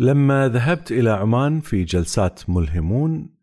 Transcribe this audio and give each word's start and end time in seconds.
لما 0.00 0.48
ذهبت 0.48 0.92
إلى 0.92 1.10
عمان 1.10 1.60
في 1.60 1.84
جلسات 1.84 2.50
ملهمون 2.50 3.34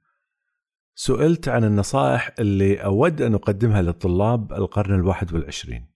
سئلت 0.96 1.48
عن 1.48 1.64
النصائح 1.64 2.32
اللي 2.40 2.84
أود 2.84 3.22
أن 3.22 3.34
أقدمها 3.34 3.82
للطلاب 3.82 4.54
القرن 4.54 4.96
الواحد 4.96 5.34
والعشرين. 5.34 5.92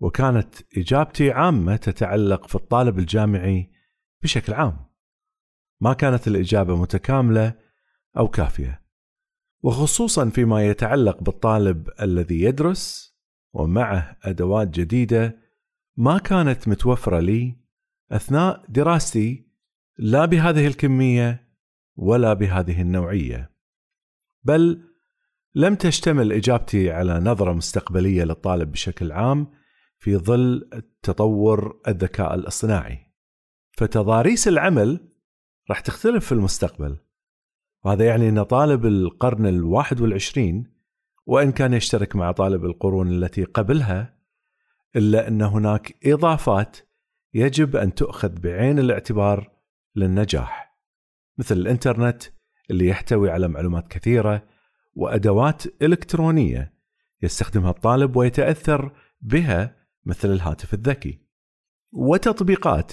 وكانت 0.00 0.54
إجابتي 0.78 1.30
عامة 1.30 1.76
تتعلق 1.76 2.46
في 2.46 2.54
الطالب 2.54 2.98
الجامعي 2.98 3.70
بشكل 4.22 4.54
عام. 4.54 4.86
ما 5.80 5.92
كانت 5.92 6.28
الإجابة 6.28 6.76
متكاملة 6.76 7.54
أو 8.16 8.28
كافية. 8.28 8.82
وخصوصا 9.62 10.28
فيما 10.30 10.66
يتعلق 10.66 11.22
بالطالب 11.22 11.88
الذي 12.02 12.40
يدرس 12.40 13.16
ومعه 13.52 14.16
أدوات 14.22 14.68
جديدة 14.68 15.38
ما 15.96 16.18
كانت 16.18 16.68
متوفرة 16.68 17.20
لي 17.20 17.65
أثناء 18.12 18.64
دراستي 18.68 19.46
لا 19.98 20.24
بهذه 20.24 20.66
الكمية 20.66 21.48
ولا 21.96 22.32
بهذه 22.32 22.80
النوعية 22.80 23.50
بل 24.44 24.82
لم 25.54 25.74
تشتمل 25.74 26.32
إجابتي 26.32 26.90
على 26.90 27.20
نظرة 27.20 27.52
مستقبلية 27.52 28.24
للطالب 28.24 28.72
بشكل 28.72 29.12
عام 29.12 29.46
في 29.98 30.16
ظل 30.16 30.70
تطور 31.02 31.80
الذكاء 31.88 32.34
الاصطناعي. 32.34 32.98
فتضاريس 33.72 34.48
العمل 34.48 35.08
راح 35.70 35.80
تختلف 35.80 36.26
في 36.26 36.32
المستقبل 36.32 36.96
وهذا 37.84 38.06
يعني 38.06 38.28
أن 38.28 38.42
طالب 38.42 38.86
القرن 38.86 39.46
الواحد 39.46 40.00
والعشرين 40.00 40.76
وإن 41.26 41.52
كان 41.52 41.74
يشترك 41.74 42.16
مع 42.16 42.32
طالب 42.32 42.64
القرون 42.64 43.08
التي 43.08 43.44
قبلها 43.44 44.18
إلا 44.96 45.28
أن 45.28 45.42
هناك 45.42 45.96
إضافات 46.06 46.76
يجب 47.36 47.76
أن 47.76 47.94
تؤخذ 47.94 48.28
بعين 48.28 48.78
الاعتبار 48.78 49.50
للنجاح 49.96 50.76
مثل 51.38 51.56
الإنترنت 51.56 52.22
اللي 52.70 52.88
يحتوي 52.88 53.30
على 53.30 53.48
معلومات 53.48 53.88
كثيرة 53.88 54.48
وأدوات 54.94 55.82
إلكترونية 55.82 56.74
يستخدمها 57.22 57.70
الطالب 57.70 58.16
ويتأثر 58.16 58.92
بها 59.20 59.76
مثل 60.04 60.32
الهاتف 60.32 60.74
الذكي 60.74 61.20
وتطبيقات 61.92 62.92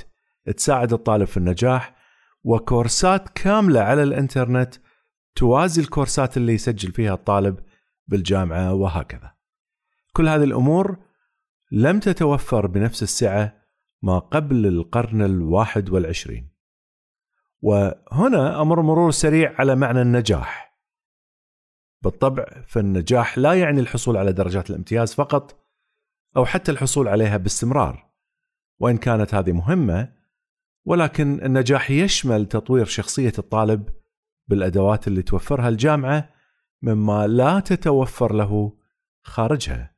تساعد 0.57 0.93
الطالب 0.93 1.27
في 1.27 1.37
النجاح 1.37 1.95
وكورسات 2.43 3.29
كاملة 3.29 3.81
على 3.81 4.03
الإنترنت 4.03 4.75
توازي 5.35 5.81
الكورسات 5.81 6.37
اللي 6.37 6.53
يسجل 6.53 6.91
فيها 6.91 7.13
الطالب 7.13 7.59
بالجامعة 8.07 8.73
وهكذا. 8.73 9.33
كل 10.13 10.27
هذه 10.27 10.43
الأمور 10.43 10.97
لم 11.71 11.99
تتوفر 11.99 12.67
بنفس 12.67 13.03
السعة 13.03 13.62
ما 14.03 14.19
قبل 14.19 14.65
القرن 14.65 15.21
الواحد 15.21 15.89
والعشرين. 15.89 16.49
وهنا 17.61 18.61
أمر 18.61 18.81
مرور 18.81 19.11
سريع 19.11 19.55
على 19.59 19.75
معنى 19.75 20.01
النجاح. 20.01 20.79
بالطبع 22.01 22.45
فالنجاح 22.67 23.37
لا 23.37 23.53
يعني 23.53 23.79
الحصول 23.79 24.17
على 24.17 24.33
درجات 24.33 24.69
الامتياز 24.69 25.13
فقط 25.13 25.65
أو 26.37 26.45
حتى 26.45 26.71
الحصول 26.71 27.07
عليها 27.07 27.37
باستمرار 27.37 28.13
وإن 28.79 28.97
كانت 28.97 29.35
هذه 29.35 29.51
مهمة 29.51 30.13
ولكن 30.85 31.45
النجاح 31.45 31.91
يشمل 31.91 32.45
تطوير 32.45 32.85
شخصية 32.85 33.33
الطالب 33.39 33.89
بالأدوات 34.47 35.07
اللي 35.07 35.21
توفرها 35.21 35.69
الجامعة 35.69 36.29
مما 36.81 37.27
لا 37.27 37.59
تتوفر 37.59 38.33
له 38.33 38.77
خارجها. 39.21 39.95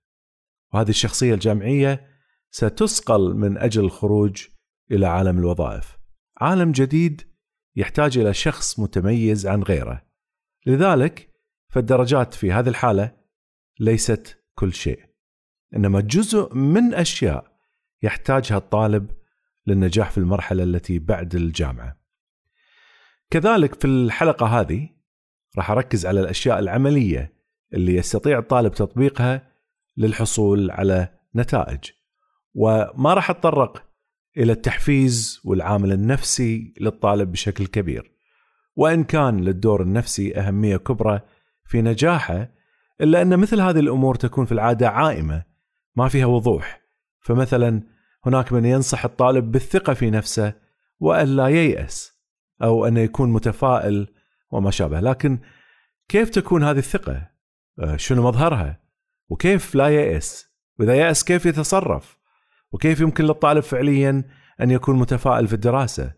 وهذه 0.73 0.89
الشخصية 0.89 1.33
الجامعية 1.33 2.14
ستثقل 2.57 3.33
من 3.33 3.57
أجل 3.57 3.83
الخروج 3.83 4.47
إلى 4.91 5.05
عالم 5.05 5.39
الوظائف. 5.39 5.97
عالم 6.41 6.71
جديد 6.71 7.21
يحتاج 7.75 8.17
إلى 8.17 8.33
شخص 8.33 8.79
متميز 8.79 9.47
عن 9.47 9.63
غيره. 9.63 10.05
لذلك 10.65 11.29
فالدرجات 11.69 12.33
في 12.33 12.51
هذه 12.51 12.69
الحالة 12.69 13.11
ليست 13.79 14.43
كل 14.53 14.73
شيء. 14.73 14.99
إنما 15.75 16.01
جزء 16.01 16.53
من 16.55 16.93
أشياء 16.93 17.57
يحتاجها 18.03 18.57
الطالب 18.57 19.11
للنجاح 19.67 20.11
في 20.11 20.17
المرحلة 20.17 20.63
التي 20.63 20.99
بعد 20.99 21.35
الجامعة. 21.35 21.99
كذلك 23.31 23.81
في 23.81 23.85
الحلقة 23.85 24.45
هذه 24.45 24.89
راح 25.57 25.71
أركز 25.71 26.05
على 26.05 26.21
الأشياء 26.21 26.59
العملية 26.59 27.33
اللي 27.73 27.95
يستطيع 27.95 28.39
الطالب 28.39 28.73
تطبيقها 28.73 29.51
للحصول 29.97 30.71
على 30.71 31.19
نتائج. 31.35 31.89
وما 32.55 33.13
راح 33.13 33.29
أتطرق 33.29 33.83
إلى 34.37 34.51
التحفيز 34.51 35.41
والعامل 35.45 35.91
النفسي 35.91 36.73
للطالب 36.81 37.31
بشكل 37.31 37.67
كبير 37.67 38.11
وإن 38.75 39.03
كان 39.03 39.39
للدور 39.39 39.81
النفسي 39.81 40.37
أهمية 40.39 40.77
كبرى 40.77 41.21
في 41.65 41.81
نجاحه 41.81 42.49
إلا 43.01 43.21
أن 43.21 43.39
مثل 43.39 43.61
هذه 43.61 43.79
الأمور 43.79 44.15
تكون 44.15 44.45
في 44.45 44.51
العادة 44.51 44.89
عائمة 44.89 45.43
ما 45.95 46.07
فيها 46.07 46.25
وضوح 46.25 46.81
فمثلا 47.19 47.81
هناك 48.25 48.53
من 48.53 48.65
ينصح 48.65 49.05
الطالب 49.05 49.51
بالثقة 49.51 49.93
في 49.93 50.09
نفسه 50.09 50.53
وأن 50.99 51.35
لا 51.35 51.47
ييأس 51.47 52.13
أو 52.63 52.85
أن 52.87 52.97
يكون 52.97 53.33
متفائل 53.33 54.07
وما 54.51 54.71
شابه 54.71 54.99
لكن 54.99 55.39
كيف 56.09 56.29
تكون 56.29 56.63
هذه 56.63 56.77
الثقة؟ 56.77 57.29
آه، 57.79 57.95
شنو 57.95 58.23
مظهرها؟ 58.23 58.79
وكيف 59.29 59.75
لا 59.75 59.87
ييأس؟ 59.87 60.45
وإذا 60.79 60.95
يأس 60.95 61.23
كيف 61.23 61.45
يتصرف؟ 61.45 62.17
وكيف 62.75 62.99
يمكن 62.99 63.23
للطالب 63.23 63.63
فعليا 63.63 64.23
أن 64.61 64.71
يكون 64.71 64.99
متفائل 64.99 65.47
في 65.47 65.53
الدراسة؟ 65.53 66.13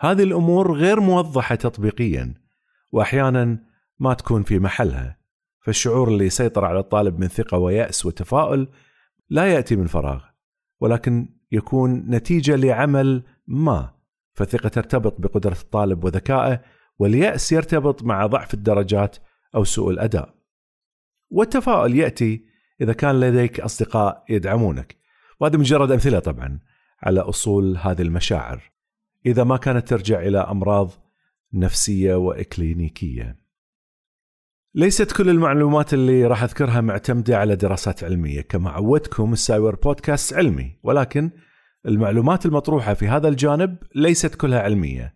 هذه 0.00 0.22
الأمور 0.22 0.72
غير 0.72 1.00
موضحة 1.00 1.54
تطبيقيا 1.54 2.34
واحيانا 2.92 3.58
ما 3.98 4.14
تكون 4.14 4.42
في 4.42 4.58
محلها. 4.58 5.18
فالشعور 5.60 6.08
اللي 6.08 6.26
يسيطر 6.26 6.64
على 6.64 6.78
الطالب 6.78 7.18
من 7.18 7.28
ثقة 7.28 7.58
ويأس 7.58 8.06
وتفاؤل 8.06 8.68
لا 9.30 9.46
يأتي 9.46 9.76
من 9.76 9.86
فراغ 9.86 10.24
ولكن 10.80 11.28
يكون 11.52 12.10
نتيجة 12.10 12.56
لعمل 12.56 13.22
ما. 13.46 13.94
فالثقة 14.32 14.68
ترتبط 14.68 15.20
بقدرة 15.20 15.56
الطالب 15.62 16.04
وذكائه 16.04 16.62
واليأس 16.98 17.52
يرتبط 17.52 18.02
مع 18.02 18.26
ضعف 18.26 18.54
الدرجات 18.54 19.16
أو 19.54 19.64
سوء 19.64 19.90
الأداء. 19.90 20.34
والتفاؤل 21.30 21.96
يأتي 21.96 22.44
إذا 22.80 22.92
كان 22.92 23.20
لديك 23.20 23.60
أصدقاء 23.60 24.24
يدعمونك. 24.28 25.03
وهذه 25.40 25.56
مجرد 25.56 25.90
أمثلة 25.90 26.18
طبعا 26.18 26.58
على 27.02 27.20
أصول 27.20 27.76
هذه 27.76 28.02
المشاعر 28.02 28.72
إذا 29.26 29.44
ما 29.44 29.56
كانت 29.56 29.88
ترجع 29.88 30.20
إلى 30.20 30.38
أمراض 30.38 30.90
نفسية 31.52 32.14
وإكلينيكية. 32.14 33.44
ليست 34.74 35.12
كل 35.12 35.30
المعلومات 35.30 35.94
اللي 35.94 36.26
راح 36.26 36.42
أذكرها 36.42 36.80
معتمدة 36.80 37.38
على 37.38 37.56
دراسات 37.56 38.04
علمية 38.04 38.40
كما 38.40 38.70
عودتكم 38.70 39.32
السايور 39.32 39.74
بودكاست 39.76 40.34
علمي 40.34 40.76
ولكن 40.82 41.30
المعلومات 41.86 42.46
المطروحة 42.46 42.94
في 42.94 43.08
هذا 43.08 43.28
الجانب 43.28 43.76
ليست 43.94 44.34
كلها 44.34 44.60
علمية 44.60 45.14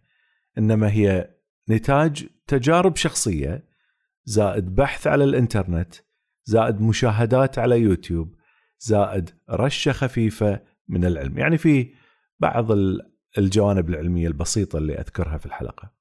إنما 0.59 0.93
هي 0.93 1.31
نتاج 1.71 2.27
تجارب 2.47 2.97
شخصية 2.97 3.65
زائد 4.25 4.75
بحث 4.75 5.07
على 5.07 5.25
الإنترنت 5.25 5.95
زائد 6.45 6.81
مشاهدات 6.81 7.59
على 7.59 7.81
يوتيوب 7.81 8.35
زائد 8.79 9.31
رشه 9.51 9.93
خفيفة 9.93 10.61
من 10.89 11.05
العلم. 11.05 11.39
يعني 11.39 11.59
في 11.59 11.95
بعض 12.41 12.67
الجوانب 13.39 13.89
العلمية 13.89 14.29
البسيطة 14.29 14.79
اللي 14.79 14.99
أذكرها 14.99 15.39
في 15.39 15.47
الحلقة. 15.47 15.93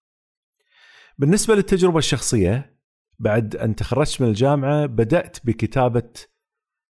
بالنسبة 1.17 1.55
للتجربة 1.55 1.97
الشخصية 1.97 2.77
بعد 3.19 3.55
أن 3.55 3.75
تخرجت 3.75 4.21
من 4.21 4.27
الجامعة 4.27 4.85
بدأت 4.85 5.45
بكتابة 5.45 6.13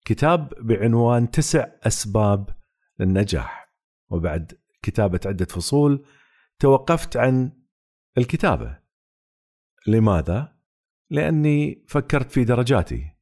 كتاب 0.04 0.66
بعنوان 0.66 1.30
تسع 1.30 1.66
أسباب 1.82 2.48
للنجاح. 2.98 3.75
وبعد 4.10 4.58
كتابة 4.82 5.20
عدة 5.26 5.44
فصول 5.44 6.06
توقفت 6.58 7.16
عن 7.16 7.52
الكتابة. 8.19 8.78
لماذا؟ 9.86 10.58
لأني 11.10 11.84
فكرت 11.88 12.30
في 12.30 12.44
درجاتي. 12.44 13.18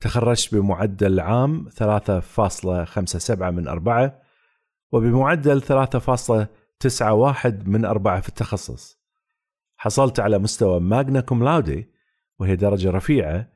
تخرجت 0.00 0.54
بمعدل 0.54 1.20
عام 1.20 1.68
3.57 1.68 3.42
من 3.42 3.68
أربعة 3.68 4.22
وبمعدل 4.92 5.62
3.91 5.62 7.46
من 7.68 7.84
أربعة 7.84 8.20
في 8.20 8.28
التخصص. 8.28 9.00
حصلت 9.76 10.20
على 10.20 10.38
مستوى 10.38 10.80
ماجنا 10.80 11.20
كوم 11.20 11.44
لاودي 11.44 11.90
وهي 12.38 12.56
درجة 12.56 12.90
رفيعة 12.90 13.48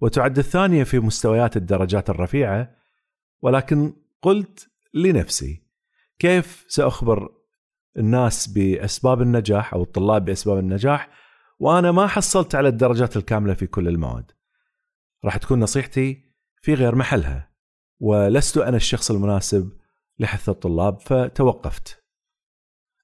وتعد 0.00 0.38
الثانية 0.38 0.84
في 0.84 0.98
مستويات 0.98 1.56
الدرجات 1.56 2.10
الرفيعة 2.10 2.76
ولكن 3.42 3.92
قلت 4.22 4.70
لنفسي 4.94 5.62
كيف 6.18 6.64
سأخبر 6.68 7.28
الناس 7.96 8.46
بأسباب 8.46 9.22
النجاح 9.22 9.74
أو 9.74 9.82
الطلاب 9.82 10.24
بأسباب 10.24 10.58
النجاح 10.58 11.08
وأنا 11.58 11.92
ما 11.92 12.06
حصلت 12.06 12.54
على 12.54 12.68
الدرجات 12.68 13.16
الكاملة 13.16 13.54
في 13.54 13.66
كل 13.66 13.88
المواد؟ 13.88 14.35
راح 15.24 15.36
تكون 15.36 15.60
نصيحتي 15.60 16.22
في 16.62 16.74
غير 16.74 16.94
محلها 16.94 17.50
ولست 18.00 18.58
أنا 18.58 18.76
الشخص 18.76 19.10
المناسب 19.10 19.72
لحث 20.18 20.48
الطلاب 20.48 21.00
فتوقفت. 21.00 22.04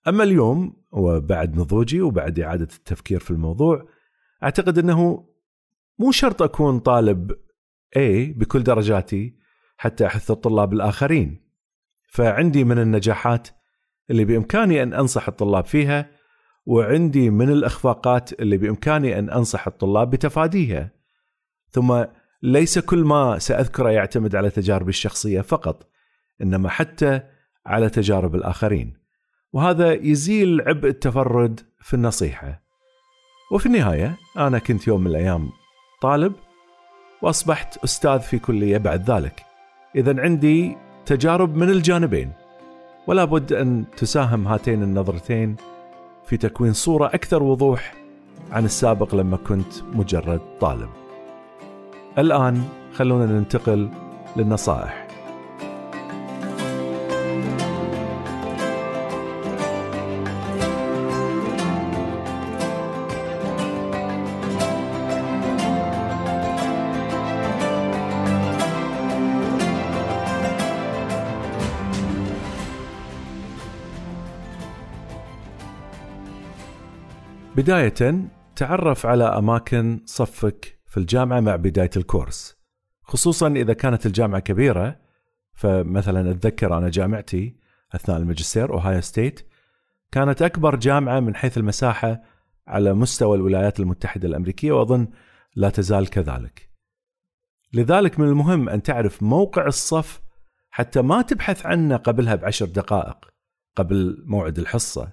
أما 0.09 0.25
اليوم 0.25 0.77
وبعد 0.93 1.57
نضوجي 1.57 2.01
وبعد 2.01 2.41
إعادة 2.41 2.69
التفكير 2.77 3.21
في 3.21 3.31
الموضوع 3.31 3.89
أعتقد 4.43 4.79
أنه 4.79 5.29
مو 5.99 6.13
شرط 6.13 6.43
أكون 6.43 6.79
طالب 6.79 7.33
A 7.97 8.33
بكل 8.37 8.63
درجاتي 8.63 9.37
حتى 9.77 10.07
أحث 10.07 10.31
الطلاب 10.31 10.73
الآخرين. 10.73 11.43
فعندي 12.09 12.65
من 12.65 12.79
النجاحات 12.79 13.49
اللي 14.11 14.25
بإمكاني 14.25 14.83
أن 14.83 14.95
أنصح 14.95 15.29
الطلاب 15.29 15.65
فيها 15.65 16.11
وعندي 16.67 17.31
من 17.31 17.51
الإخفاقات 17.51 18.41
اللي 18.41 18.57
بإمكاني 18.57 19.19
أن 19.19 19.31
أنصح 19.31 19.67
الطلاب 19.67 20.11
بتفاديها. 20.11 20.91
ثم 21.73 22.05
ليس 22.43 22.79
كل 22.79 23.05
ما 23.05 23.39
سأذكره 23.39 23.91
يعتمد 23.91 24.37
على 24.37 24.51
تجاربي 24.51 24.89
الشخصية 24.89 25.41
فقط 25.41 25.89
إنما 26.43 26.69
حتى 26.69 27.21
على 27.67 27.91
تجارب 27.91 28.35
الآخرين. 28.35 28.97
وهذا 29.53 29.93
يزيل 29.93 30.61
عبء 30.61 30.89
التفرد 30.89 31.61
في 31.81 31.95
النصيحة. 31.95 32.63
وفي 33.53 33.67
النهاية 33.67 34.17
أنا 34.37 34.59
كنت 34.59 34.87
يوم 34.89 35.01
من 35.01 35.07
الأيام 35.07 35.51
طالب 36.01 36.33
وأصبحت 37.23 37.85
أستاذ 37.85 38.21
في 38.21 38.39
كلية 38.39 38.79
بعد 38.79 39.11
ذلك. 39.11 39.43
إذا 39.97 40.21
عندي 40.21 40.77
تجارب 41.07 41.57
من 41.57 41.71
الجانبين. 41.71 42.33
ولا 43.07 43.25
بد 43.25 43.53
أن 43.53 43.85
تساهم 43.97 44.49
هاتين 44.49 44.83
النظرتين 44.83 45.57
في 46.27 46.37
تكوين 46.37 46.73
صورة 46.73 47.07
أكثر 47.07 47.43
وضوح 47.43 47.95
عن 48.53 48.65
السابق 48.65 49.15
لما 49.15 49.37
كنت 49.37 49.73
مجرد 49.93 50.41
طالب. 50.61 51.02
الآن 52.19 52.65
خلونا 52.95 53.27
ننتقل 53.27 53.91
للنصائح. 54.37 55.09
بداية 77.57 78.15
تعرف 78.57 79.07
على 79.07 79.25
أماكن 79.25 80.01
صفك 80.07 80.82
في 80.93 80.99
الجامعة 80.99 81.41
مع 81.41 81.57
بداية 81.57 81.91
الكورس. 81.97 82.57
خصوصا 83.03 83.49
إذا 83.49 83.73
كانت 83.73 84.07
الجامعة 84.07 84.41
كبيرة 84.41 85.01
فمثلا 85.55 86.31
أتذكر 86.31 86.79
أنا 86.79 86.89
جامعتي 86.89 87.57
أثناء 87.93 88.19
الماجستير 88.19 88.73
أوهايو 88.73 89.01
ستيت 89.01 89.49
كانت 90.11 90.43
أكبر 90.43 90.77
جامعة 90.77 91.21
من 91.21 91.35
حيث 91.35 91.59
المساحة 91.59 92.23
على 92.67 92.95
مستوى 92.95 93.37
الولايات 93.37 93.81
المتحدة 93.81 94.29
الأمريكية 94.29 94.73
وأظن 94.73 95.09
لا 95.57 95.71
تزال 95.71 96.11
كذلك. 96.11 96.71
لذلك 97.73 98.21
من 98.21 98.29
المهم 98.29 98.69
أن 98.69 98.83
تعرف 98.83 99.23
موقع 99.23 99.67
الصف 99.67 100.23
حتى 100.71 101.03
ما 101.03 101.23
تبحث 101.23 101.67
عنه 101.67 101.97
قبلها 101.97 102.35
بعشر 102.35 102.67
دقائق 102.67 103.17
قبل 103.77 104.23
موعد 104.27 104.59
الحصة. 104.59 105.11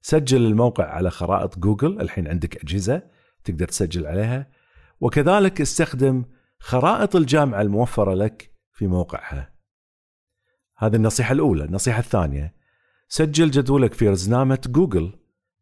سجل 0.00 0.46
الموقع 0.46 0.84
على 0.84 1.10
خرائط 1.10 1.58
جوجل 1.58 2.00
الحين 2.00 2.28
عندك 2.28 2.64
أجهزة 2.64 3.02
تقدر 3.44 3.68
تسجل 3.68 4.06
عليها. 4.06 4.53
وكذلك 5.00 5.60
استخدم 5.60 6.24
خرائط 6.58 7.16
الجامعة 7.16 7.60
الموفرة 7.60 8.14
لك 8.14 8.50
في 8.72 8.86
موقعها. 8.86 9.54
هذه 10.76 10.96
النصيحة 10.96 11.32
الأولى. 11.32 11.64
النصيحة 11.64 11.98
الثانية. 11.98 12.54
سجل 13.08 13.50
جدولك 13.50 13.94
في 13.94 14.08
رزنامة 14.08 14.60
جوجل. 14.66 15.12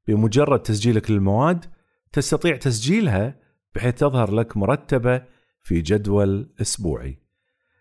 بمجرد 0.08 0.62
تسجيلك 0.62 1.10
للمواد 1.10 1.64
تستطيع 2.12 2.56
تسجيلها 2.56 3.40
بحيث 3.74 3.94
تظهر 3.94 4.30
لك 4.34 4.56
مرتبة 4.56 5.22
في 5.62 5.80
جدول 5.80 6.54
أسبوعي. 6.60 7.18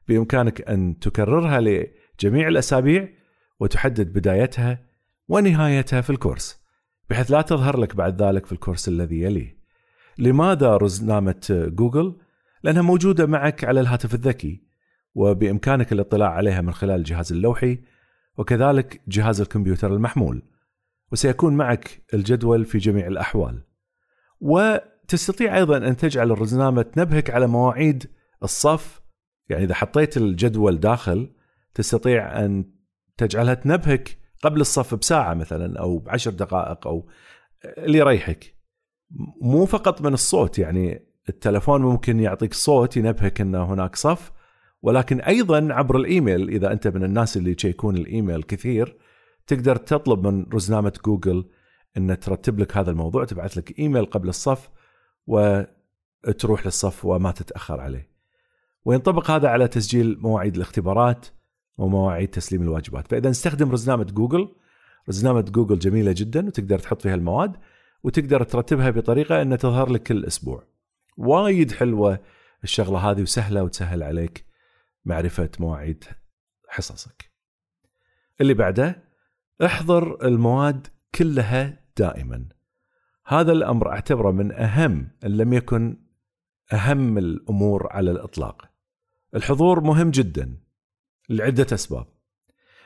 بإمكانك 0.08 0.62
أن 0.62 1.00
تكررها 1.00 1.62
لجميع 1.62 2.48
الأسابيع 2.48 3.10
وتحدد 3.60 4.14
بدايتها 4.14 4.88
ونهايتها 5.28 6.02
في 6.02 6.10
الكورس 6.10 6.62
بحيث 7.10 7.32
لا 7.32 7.42
تظهر 7.42 7.80
لك 7.80 7.96
بعد 7.96 8.22
ذلك 8.22 8.46
في 8.46 8.52
الكورس 8.52 8.88
الذي 8.88 9.22
يليه. 9.22 9.61
لماذا 10.18 10.78
رزنامة 10.78 11.70
جوجل؟ 11.74 12.18
لأنها 12.64 12.82
موجودة 12.82 13.26
معك 13.26 13.64
على 13.64 13.80
الهاتف 13.80 14.14
الذكي 14.14 14.62
وبإمكانك 15.16 15.92
الاطلاع 15.92 16.30
عليها 16.30 16.62
من 16.62 16.74
خلال 16.74 16.96
الجهاز 16.96 17.32
اللوحي 17.32 17.80
وكذلك 18.38 19.02
جهاز 19.08 19.42
الكمبيوتر 19.42 19.94
المحمول 19.94 20.44
وسيكون 21.12 21.58
معك 21.58 22.04
الجدول 22.14 22.66
في 22.66 22.78
جميع 22.78 23.08
الأحوال 23.08 23.64
وتستطيع 24.40 25.58
أيضا 25.58 25.78
أن 25.78 25.98
تجعل 25.98 26.32
الرزنامة 26.32 26.82
تنبهك 26.82 27.30
على 27.30 27.48
مواعيد 27.48 28.10
الصف 28.44 29.02
يعني 29.50 29.64
إذا 29.64 29.74
حطيت 29.74 30.18
الجدول 30.18 30.80
داخل 30.80 31.34
تستطيع 31.74 32.46
أن 32.46 32.66
تجعلها 33.18 33.54
تنبهك 33.54 34.18
قبل 34.44 34.62
الصف 34.62 34.96
بساعة 34.96 35.34
مثلا 35.34 35.80
أو 35.80 35.98
بعشر 35.98 36.32
دقائق 36.32 36.88
أو 36.88 37.10
اللي 37.78 37.98
يريحك 37.98 38.61
مو 39.42 39.66
فقط 39.66 40.02
من 40.02 40.14
الصوت 40.14 40.60
يعني 40.60 41.06
التلفون 41.30 41.82
ممكن 41.82 42.20
يعطيك 42.20 42.54
صوت 42.54 42.98
ينبهك 42.98 43.42
أن 43.42 43.56
هناك 43.56 43.96
صف 43.96 44.32
ولكن 44.82 45.22
أيضا 45.22 45.74
عبر 45.74 45.96
الإيميل 45.96 46.50
إذا 46.50 46.72
أنت 46.72 46.88
من 46.88 47.04
الناس 47.04 47.38
اللي 47.38 47.52
يشيكون 47.52 47.98
الإيميل 47.98 48.44
كثير 48.44 48.98
تقدر 49.48 49.76
تطلب 49.76 50.28
من 50.28 50.46
رزنامة 50.54 50.94
جوجل 51.06 51.46
أن 51.98 52.20
ترتب 52.20 52.60
لك 52.60 52.78
هذا 52.78 52.92
الموضوع 52.92 53.26
تبعث 53.26 53.58
لك 53.58 53.80
إيميل 53.80 54.06
قبل 54.06 54.30
الصف 54.30 54.70
وتروح 55.28 56.66
للصف 56.66 57.06
وما 57.06 57.32
تتأخر 57.32 57.82
عليه. 57.82 58.12
وينطبق 58.86 59.32
هذا 59.32 59.48
على 59.48 59.68
تسجيل 59.68 60.18
مواعيد 60.20 60.56
الاختبارات 60.56 61.28
ومواعيد 61.78 62.28
تسليم 62.28 62.62
الواجبات. 62.62 63.08
فإذا 63.08 63.30
نستخدم 63.30 63.72
رزنامة 63.72 64.04
جوجل 64.04 64.50
رزنامة 65.10 65.42
جوجل 65.42 65.80
جميلة 65.80 66.14
جدا 66.18 66.48
وتقدر 66.48 66.80
تحط 66.80 67.02
فيها 67.02 67.16
المواد. 67.16 67.56
وتقدر 68.04 68.44
ترتبها 68.44 68.90
بطريقة 68.90 69.42
إنها 69.42 69.58
تظهر 69.58 69.90
لك 69.90 70.04
كل 70.04 70.26
أسبوع. 70.26 70.64
وايد 71.18 71.72
حلوة 71.72 72.20
الشغلة 72.64 73.12
هذه 73.12 73.22
وسهلة 73.22 73.64
وتسهل 73.64 74.04
عليك 74.04 74.46
معرفة 75.06 75.50
مواعيد 75.60 76.04
حصصك. 76.70 77.32
اللي 78.42 78.54
بعده 78.54 79.04
احضر 79.66 80.28
المواد 80.28 80.88
كلها 81.16 81.80
دائما. 81.98 82.46
هذا 83.26 83.52
الأمر 83.52 83.90
أعتبره 83.90 84.32
من 84.32 84.52
أهم 84.52 85.12
إن 85.26 85.38
لم 85.38 85.54
يكن 85.54 85.98
أهم 86.74 87.18
الأمور 87.18 87.88
على 87.92 88.12
الإطلاق. 88.12 88.72
الحضور 89.36 89.82
مهم 89.82 90.12
جدا 90.12 90.58
لعدة 91.30 91.68
أسباب. 91.74 92.06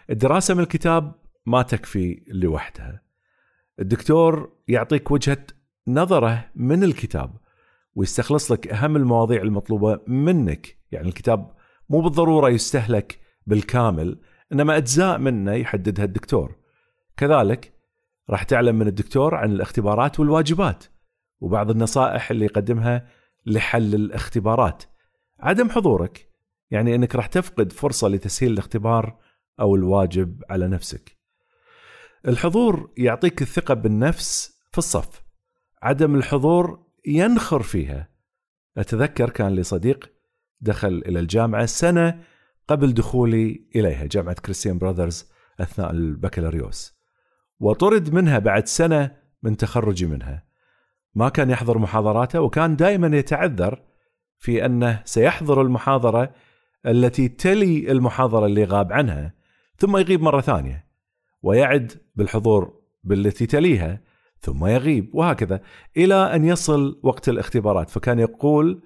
الدراسة 0.10 0.53
من 0.53 0.60
الكتاب 0.60 1.15
ما 1.45 1.62
تكفي 1.62 2.24
لوحدها. 2.27 3.04
الدكتور 3.79 4.53
يعطيك 4.67 5.12
وجهة 5.12 5.46
نظره 5.88 6.46
من 6.55 6.84
الكتاب 6.84 7.38
ويستخلص 7.96 8.51
لك 8.51 8.67
أهم 8.67 8.96
المواضيع 8.96 9.41
المطلوبة 9.41 10.00
منك. 10.08 10.77
يعني 10.91 11.08
الكتاب 11.08 11.51
مو 11.89 12.01
بالضرورة 12.01 12.50
يستهلك 12.50 13.20
بالكامل 13.48 14.20
إنما 14.53 14.77
أجزاء 14.77 15.17
منه 15.17 15.53
يحددها 15.53 16.05
الدكتور. 16.05 16.55
كذلك 17.17 17.74
راح 18.29 18.44
تعلم 18.44 18.75
من 18.75 18.88
الدكتور 18.88 19.36
عن 19.36 19.51
الاختبارات 19.51 20.20
والواجبات 20.20 20.84
وبعض 21.41 21.72
النصائح 21.72 22.32
اللي 22.32 22.46
يقدمها 22.46 23.08
لحل 23.46 23.96
الاختبارات. 23.96 24.84
عدم 25.39 25.70
حضورك 25.70 26.29
يعني 26.72 26.96
إنك 26.96 27.15
راح 27.15 27.27
تفقد 27.27 27.72
فرصة 27.72 28.08
لتسهيل 28.08 28.51
الاختبار 28.51 29.20
أو 29.60 29.75
الواجب 29.75 30.44
على 30.50 30.67
نفسك. 30.67 31.17
الحضور 32.27 32.91
يعطيك 32.98 33.41
الثقة 33.41 33.74
بالنفس 33.74 34.60
في 34.72 34.77
الصف. 34.77 35.24
عدم 35.84 36.15
الحضور 36.15 36.86
ينخر 37.08 37.62
فيها. 37.63 38.10
أتذكر 38.77 39.29
كان 39.29 39.55
لي 39.55 39.63
صديق 39.63 40.12
دخل 40.62 41.03
إلى 41.05 41.20
الجامعة 41.20 41.65
سنة 41.65 42.20
قبل 42.67 42.94
دخولي 42.94 43.65
إليها 43.75 44.05
جامعة 44.05 44.36
كريستيان 44.36 44.77
براذرز 44.77 45.29
أثناء 45.60 45.91
البكالوريوس. 45.91 46.96
وطرد 47.60 48.13
منها 48.13 48.39
بعد 48.39 48.67
سنة 48.67 49.15
من 49.44 49.58
تخرجي 49.58 50.05
منها. 50.05 50.46
ما 51.15 51.29
كان 51.29 51.50
يحضر 51.50 51.77
محاضراته 51.77 52.41
وكان 52.41 52.75
دائما 52.75 53.17
يتعذر 53.17 53.82
في 54.38 54.65
أنه 54.65 55.01
سيحضر 55.05 55.62
المحاضرة 55.62 56.34
التي 56.86 57.27
تلي 57.27 57.91
المحاضرة 57.91 58.46
اللي 58.46 58.63
غاب 58.63 58.94
عنها 58.94 59.34
ثم 59.77 59.98
يغيب 59.98 60.22
مرة 60.22 60.41
ثانية. 60.41 60.84
ويعد 61.45 61.91
بالحضور 62.15 62.81
بالتي 63.03 63.45
تليها 63.45 64.01
ثم 64.39 64.65
يغيب 64.65 65.15
وهكذا 65.15 65.61
إلى 65.97 66.35
أن 66.35 66.45
يصل 66.45 66.99
وقت 67.03 67.29
الاختبارات. 67.29 67.89
فكان 67.89 68.19
يقول 68.19 68.83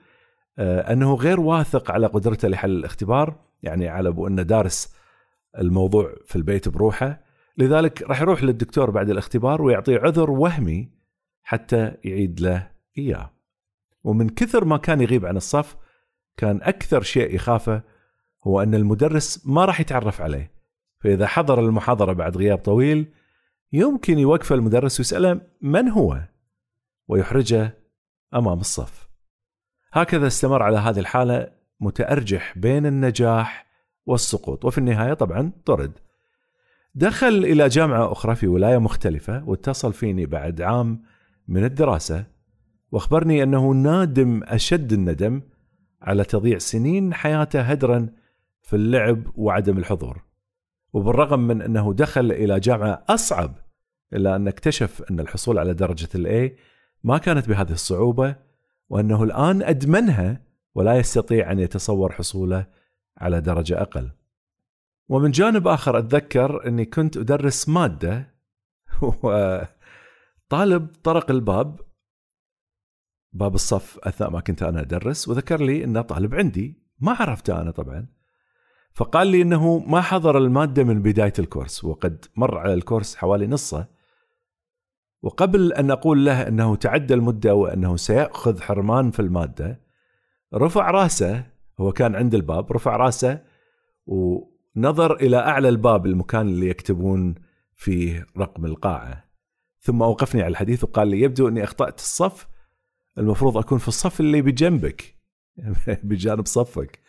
آه، 0.57 0.93
أنه 0.93 1.13
غير 1.13 1.39
واثق 1.39 1.91
على 1.91 2.07
قدرته 2.07 2.47
لحل 2.47 2.71
الاختبار 2.71 3.39
يعني 3.63 3.87
على 3.87 4.09
أبو 4.09 4.27
انه 4.27 4.41
دارس 4.41 4.95
الموضوع 5.57 6.15
في 6.25 6.35
البيت 6.35 6.69
بروحه. 6.69 7.21
لذلك 7.57 8.01
راح 8.01 8.21
يروح 8.21 8.43
للدكتور 8.43 8.89
بعد 8.89 9.09
الاختبار 9.09 9.61
ويعطيه 9.61 9.99
عذر 9.99 10.31
وهمي 10.31 10.89
حتى 11.43 11.93
يعيد 12.03 12.39
له 12.39 12.71
إياه. 12.97 13.31
ومن 14.03 14.29
كثر 14.29 14.65
ما 14.65 14.77
كان 14.77 15.01
يغيب 15.01 15.25
عن 15.25 15.37
الصف 15.37 15.75
كان 16.37 16.59
أكثر 16.61 17.01
شيء 17.01 17.35
يخافه 17.35 17.81
هو 18.43 18.61
أن 18.61 18.75
المدرس 18.75 19.47
ما 19.47 19.65
راح 19.65 19.79
يتعرف 19.79 20.21
عليه. 20.21 20.58
فإذا 20.99 21.27
حضر 21.27 21.59
المحاضرة 21.59 22.13
بعد 22.13 22.37
غياب 22.37 22.57
طويل 22.57 23.07
يمكن 23.73 24.19
يوقف 24.19 24.53
المدرس 24.53 24.99
ويسأله 24.99 25.41
من 25.61 25.89
هو؟ 25.89 26.21
ويحرجه 27.07 27.77
أمام 28.33 28.59
الصف. 28.59 29.09
هكذا 29.93 30.27
استمر 30.27 30.63
على 30.63 30.77
هذه 30.77 30.99
الحالة 30.99 31.51
متأرجح 31.79 32.57
بين 32.57 32.85
النجاح 32.85 33.65
والسقوط 34.05 34.65
وفي 34.65 34.77
النهاية 34.77 35.13
طبعا 35.13 35.51
طرد. 35.65 35.91
دخل 36.95 37.27
إلى 37.27 37.67
جامعة 37.67 38.11
أخرى 38.11 38.35
في 38.35 38.47
ولاية 38.47 38.77
مختلفة 38.77 39.49
واتصل 39.49 39.93
فيني 39.93 40.25
بعد 40.25 40.61
عام 40.61 41.03
من 41.47 41.63
الدراسة 41.63 42.25
وأخبرني 42.91 43.43
أنه 43.43 43.71
نادم 43.71 44.41
أشد 44.43 44.93
الندم 44.93 45.41
على 46.01 46.23
تضييع 46.23 46.57
سنين 46.57 47.13
حياته 47.13 47.61
هدرا 47.61 48.09
في 48.61 48.75
اللعب 48.75 49.23
وعدم 49.35 49.77
الحضور. 49.77 50.28
وبالرغم 50.93 51.39
من 51.39 51.62
أنه 51.62 51.93
دخل 51.93 52.31
إلى 52.31 52.60
جامعة 52.60 53.03
أصعب 53.10 53.55
إلا 54.13 54.36
أن 54.36 54.48
اكتشف 54.48 55.03
أن 55.12 55.19
الحصول 55.19 55.60
على 55.60 55.74
درجة 55.74 56.10
الاي 56.15 56.58
ما 57.03 57.17
كانت 57.17 57.50
بهذه 57.50 57.72
الصعوبة 57.72 58.36
وأنه 58.89 59.24
الآن 59.24 59.63
أدمنها 59.63 60.41
ولا 60.75 60.98
يستطيع 60.98 61.51
أن 61.51 61.60
يتصور 61.60 62.12
حصوله 62.12 62.67
على 63.17 63.41
درجة 63.41 63.81
أقل. 63.81 64.10
ومن 65.10 65.31
جانب 65.31 65.67
آخر 65.67 66.00
أتذكر 66.00 66.67
أني 66.67 66.86
كنت 66.86 67.17
أدرس 67.17 67.69
مادة 67.69 68.34
وطالب 69.24 70.88
طرق 71.03 71.31
الباب 71.31 71.79
باب 73.34 73.55
الصف 73.55 74.00
أثناء 74.03 74.29
ما 74.29 74.39
كنت 74.39 74.63
أنا 74.63 74.81
أدرس 74.81 75.27
وذكر 75.27 75.62
لي 75.62 75.84
انه 75.84 76.01
طالب 76.01 76.36
عندي 76.36 76.84
ما 77.00 77.12
عرفته 77.12 77.62
أنا 77.62 77.72
طبعا 77.72 78.08
فقال 78.93 79.27
لي 79.27 79.41
إنه 79.41 79.79
ما 79.79 80.01
حضر 80.01 80.38
المادة 80.38 80.84
من 80.84 81.01
بداية 81.01 81.34
الكورس 81.39 81.84
وقد 81.84 82.25
مر 82.36 82.58
على 82.58 82.74
الكورس 82.74 83.15
حوالي 83.15 83.48
نصه. 83.48 83.88
وقبل 85.22 85.74
أن 85.74 85.91
أقول 85.91 86.25
له 86.25 86.48
إنه 86.48 86.75
تعدى 86.75 87.13
المدة 87.13 87.55
وإنه 87.55 87.98
سيأخذ 87.98 88.62
حرمان 88.62 89.12
في 89.12 89.19
المادة 89.19 89.81
رفع 90.53 90.91
رأسه 90.91 91.46
هو 91.79 91.91
كان 91.91 92.15
عند 92.15 92.36
الباب 92.36 92.72
رفع 92.72 92.96
رأسه 92.96 93.41
ونظر 94.05 95.15
إلى 95.15 95.38
أعلى 95.38 95.69
الباب 95.69 96.05
المكان 96.05 96.48
اللي 96.48 96.69
يكتبون 96.69 97.36
فيه 97.75 98.25
رقم 98.38 98.65
القاعة. 98.65 99.29
ثم 99.79 100.03
اوقفني 100.03 100.41
على 100.41 100.51
الحديث 100.51 100.84
وقال 100.84 101.08
لي 101.08 101.22
يبدو 101.22 101.48
أني 101.48 101.63
أخطأت 101.63 102.00
الصف 102.00 102.48
المفروض 103.17 103.58
أكون 103.58 103.77
في 103.77 103.88
الصف 103.88 104.19
اللي 104.19 104.41
بجنبك 104.41 105.15
بجانب 106.03 106.46
صفك. 106.46 107.00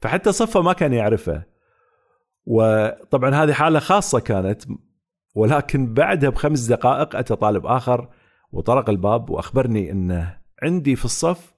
فحتى 0.00 0.32
صفه 0.32 0.62
ما 0.62 0.72
كان 0.72 0.92
يعرفه 0.92 1.42
وطبعا 2.46 3.34
هذه 3.34 3.52
حالة 3.52 3.78
خاصة 3.78 4.20
كانت 4.20 4.62
ولكن 5.34 5.94
بعدها 5.94 6.30
بخمس 6.30 6.66
دقائق 6.66 7.16
أتى 7.16 7.36
طالب 7.36 7.66
آخر 7.66 8.08
وطرق 8.52 8.90
الباب 8.90 9.30
وأخبرني 9.30 9.90
إنه 9.90 10.38
عندي 10.62 10.96
في 10.96 11.04
الصف 11.04 11.54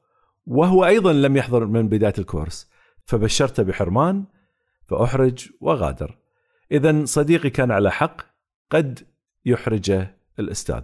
وهو 0.46 0.84
أيضا 0.84 1.12
لم 1.12 1.36
يحضر 1.36 1.66
من 1.66 1.88
بداية 1.88 2.14
الكورس 2.18 2.70
فبشرته 3.04 3.62
بحرمان 3.62 4.24
فأحرج 4.86 5.48
وغادر. 5.60 6.18
اذا 6.72 7.04
صديقي 7.04 7.50
كان 7.50 7.70
على 7.70 7.90
حق 7.90 8.22
قد 8.70 9.06
يحرجه 9.44 10.16
الأستاذ. 10.38 10.82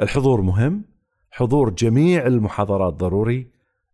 الحضور 0.00 0.40
مهم، 0.40 0.84
حضور 1.30 1.70
جميع 1.70 2.26
المحاضرات 2.26 2.94
ضروري 2.94 3.50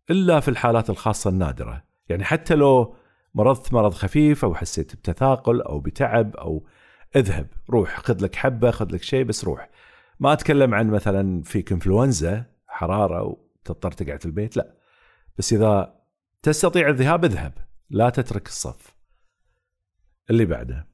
إلا 0.09 0.39
في 0.39 0.47
الحالات 0.47 0.89
الخاصة 0.89 1.29
النادرة، 1.29 1.83
يعني 2.09 2.23
حتى 2.23 2.55
لو 2.55 2.95
مرضت 3.35 3.73
مرض 3.73 3.93
خفيف 3.93 4.45
أو 4.45 4.55
حسيت 4.55 4.95
بتثاقل 4.95 5.61
أو 5.61 5.79
بتعب 5.79 6.35
أو 6.35 6.67
اذهب 7.15 7.47
روح 7.69 7.99
خذ 7.99 8.23
لك 8.23 8.35
حبة 8.35 8.71
خذ 8.71 8.91
لك 8.91 9.03
شيء 9.03 9.23
بس 9.23 9.45
روح. 9.45 9.69
ما 10.19 10.33
أتكلم 10.33 10.73
عن 10.73 10.89
مثلا 10.89 11.43
فيك 11.43 11.71
إنفلونزا 11.71 12.45
حرارة 12.67 13.23
وتضطر 13.23 13.91
تقعد 13.91 14.19
في 14.19 14.25
البيت 14.25 14.57
لا. 14.57 14.73
بس 15.37 15.53
إذا 15.53 15.95
تستطيع 16.41 16.89
الذهاب 16.89 17.25
اذهب. 17.25 17.53
لا 17.89 18.09
تترك 18.09 18.47
الصف. 18.47 18.95
اللي 20.29 20.45
بعده. 20.45 20.87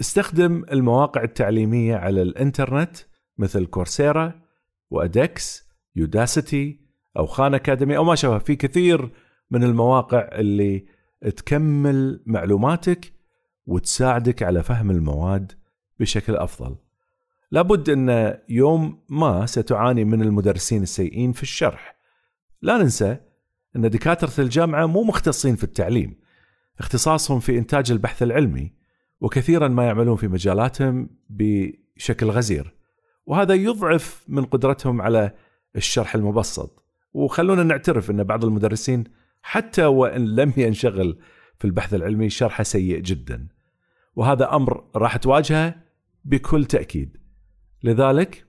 استخدم 0.00 0.64
المواقع 0.72 1.22
التعليمية 1.22 1.96
على 1.96 2.22
الإنترنت 2.22 2.96
مثل 3.38 3.66
كورسيرا 3.66 4.40
وادكس 4.90 5.68
يوداسيتي 5.96 6.80
أو 7.16 7.26
خان 7.26 7.54
أكاديمي 7.54 7.96
أو 7.96 8.04
ما 8.04 8.14
شابه. 8.14 8.38
في 8.38 8.56
كثير 8.56 9.10
من 9.54 9.64
المواقع 9.64 10.28
اللي 10.32 10.84
تكمل 11.36 12.22
معلوماتك 12.26 13.12
وتساعدك 13.66 14.42
على 14.42 14.62
فهم 14.62 14.90
المواد 14.90 15.52
بشكل 16.00 16.36
أفضل. 16.36 16.76
لابد 17.50 17.90
أن 17.90 18.38
يوم 18.48 19.02
ما 19.08 19.46
ستعاني 19.46 20.04
من 20.04 20.22
المدرسين 20.22 20.82
السيئين 20.82 21.32
في 21.32 21.42
الشرح. 21.42 21.96
لا 22.62 22.78
ننسى 22.78 23.16
أن 23.76 23.90
دكاترة 23.90 24.44
الجامعة 24.44 24.86
مو 24.86 25.02
مختصين 25.02 25.56
في 25.56 25.64
التعليم. 25.64 26.16
اختصاصهم 26.78 27.40
في 27.40 27.58
إنتاج 27.58 27.90
البحث 27.90 28.22
العلمي 28.22 28.72
وكثيرا 29.20 29.68
ما 29.68 29.86
يعملون 29.86 30.16
في 30.16 30.28
مجالاتهم 30.28 31.10
بشكل 31.28 32.30
غزير. 32.30 32.74
وهذا 33.26 33.54
يضعف 33.54 34.24
من 34.28 34.44
قدرتهم 34.44 35.02
على 35.02 35.34
الشرح 35.76 36.14
المبسط. 36.14 36.84
وخلونا 37.12 37.62
نعترف 37.62 38.10
أن 38.10 38.24
بعض 38.24 38.44
المدرسين 38.44 39.04
حتى 39.46 39.84
وإن 39.84 40.34
لم 40.34 40.52
ينشغل 40.56 41.18
في 41.58 41.64
البحث 41.64 41.94
العلمي 41.94 42.30
شرحه 42.30 42.62
سيء 42.62 43.00
جدا. 43.00 43.48
وهذا 44.16 44.54
أمر 44.54 44.84
راح 44.96 45.16
تواجهه 45.16 45.74
بكل 46.24 46.64
تأكيد. 46.64 47.16
لذلك 47.82 48.46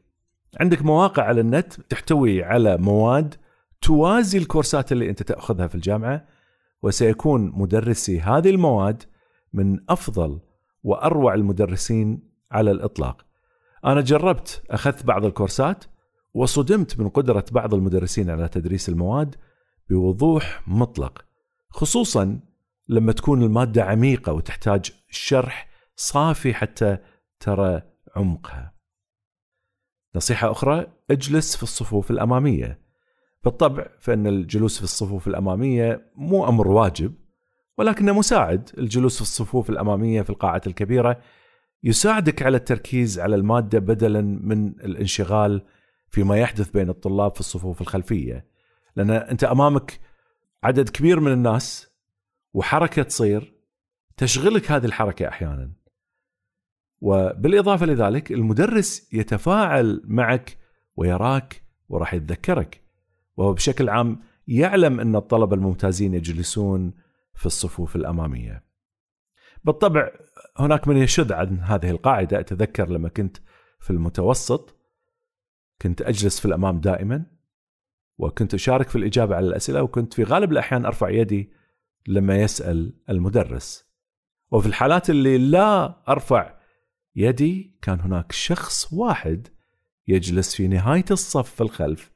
عندك 0.60 0.82
مواقع 0.82 1.24
على 1.24 1.42
النت 1.42 1.74
تحتوي 1.74 2.44
على 2.44 2.78
مواد 2.78 3.36
توازي 3.82 4.38
الكورسات 4.38 4.92
اللي 4.92 5.10
أنت 5.10 5.24
تأخذها 5.24 5.68
في 5.68 5.76
الجامعة 5.76 6.26
وسيكون 6.84 7.52
مدرسي 7.56 8.20
هذه 8.20 8.50
المواد 8.50 9.04
من 9.54 9.80
أفضل 9.90 10.40
وأروع 10.84 11.34
المدرسين 11.34 12.30
على 12.52 12.72
الإطلاق. 12.72 13.26
أنا 13.86 14.02
جربت 14.02 14.64
أخذت 14.70 15.06
بعض 15.06 15.26
الكورسات 15.26 15.84
وصدمت 16.34 17.00
من 17.00 17.10
قدرة 17.10 17.46
بعض 17.52 17.74
المدرسين 17.74 18.30
على 18.30 18.48
تدريس 18.48 18.90
المواد 18.90 19.36
بوضوح 19.90 20.68
مطلق 20.68 21.26
خصوصا 21.70 22.40
لما 22.88 23.12
تكون 23.12 23.44
المادة 23.44 23.84
عميقة 23.84 24.34
وتحتاج 24.34 24.92
شرح 25.10 25.68
صافي 25.96 26.54
حتى 26.54 26.98
ترى 27.40 27.82
عمقها. 28.16 28.76
نصيحة 30.16 30.52
أخرى 30.52 30.88
اجلس 31.12 31.56
في 31.56 31.64
الصفوف 31.64 32.12
الأمامية. 32.12 32.80
بالطبع 33.44 33.88
فإن 34.00 34.28
الجلوس 34.28 34.78
في 34.78 34.84
الصفوف 34.84 35.28
الأمامية 35.28 36.12
مو 36.16 36.48
أمر 36.48 36.68
واجب 36.68 37.14
ولكنه 37.78 38.14
مساعد، 38.14 38.70
الجلوس 38.78 39.16
في 39.16 39.22
الصفوف 39.22 39.70
الأمامية 39.70 40.22
في 40.22 40.30
القاعات 40.30 40.68
الكبيرة 40.68 41.22
يساعدك 41.84 42.44
على 42.44 42.58
التركيز 42.58 43.20
على 43.20 43.36
المادة 43.36 43.80
بدلا 43.80 44.22
من 44.22 44.68
الانشغال 44.68 45.62
فيما 46.10 46.38
يحدث 46.38 46.70
بين 46.70 46.90
الطلاب 46.90 47.34
في 47.34 47.40
الصفوف 47.40 47.82
الخلفية. 47.82 48.55
لأن 48.96 49.10
أنت 49.10 49.44
أمامك 49.44 50.00
عدد 50.64 50.90
كبير 50.90 51.20
من 51.20 51.32
الناس 51.32 51.88
وحركة 52.54 53.04
تصير 53.04 53.56
تشغلك 54.18 54.72
هذه 54.72 54.86
الحركة 54.86 55.28
أحيانا. 55.28 55.72
وبالإضافة 57.02 57.86
لذلك 57.86 58.32
المدرس 58.32 59.14
يتفاعل 59.14 60.02
معك 60.06 60.58
ويراك 60.96 61.62
وراح 61.90 62.14
يتذكرك. 62.14 62.82
وهو 63.38 63.54
بشكل 63.54 63.90
عام 63.90 64.22
يعلم 64.48 65.00
أن 65.00 65.16
الطلبة 65.16 65.56
الممتازين 65.56 66.14
يجلسون 66.14 66.94
في 67.34 67.46
الصفوف 67.46 67.96
الأمامية. 67.96 68.64
بالطبع 69.64 70.12
هناك 70.58 70.88
من 70.88 70.98
يشد 70.98 71.32
عن 71.32 71.60
هذه 71.60 71.90
القاعدة. 71.90 72.40
أتذكر 72.40 72.90
لما 72.90 73.10
كنت 73.10 73.38
في 73.80 73.90
المتوسط 73.90 74.76
كنت 75.82 76.02
أجلس 76.02 76.40
في 76.40 76.46
الأمام 76.46 76.80
دائما. 76.80 77.35
وكنت 78.18 78.54
أشارك 78.54 78.90
في 78.90 78.96
الإجابة 78.96 79.36
على 79.36 79.48
الأسئلة 79.48 79.84
وكنت 79.84 80.14
في 80.14 80.24
غالب 80.24 80.52
الأحيان 80.52 80.86
أرفع 80.86 81.10
يدي 81.10 81.52
لما 82.08 82.38
يسأل 82.38 82.94
المدرس. 83.10 83.86
وفي 84.52 84.68
الحالات 84.68 85.10
اللي 85.10 85.38
لا 85.38 86.02
أرفع 86.10 86.56
يدي 87.16 87.78
كان 87.82 88.00
هناك 88.00 88.32
شخص 88.32 88.94
واحد 88.94 89.48
يجلس 90.08 90.56
في 90.56 90.68
نهاية 90.68 91.06
الصف 91.12 91.50
في 91.56 91.62
الخلف 91.62 92.12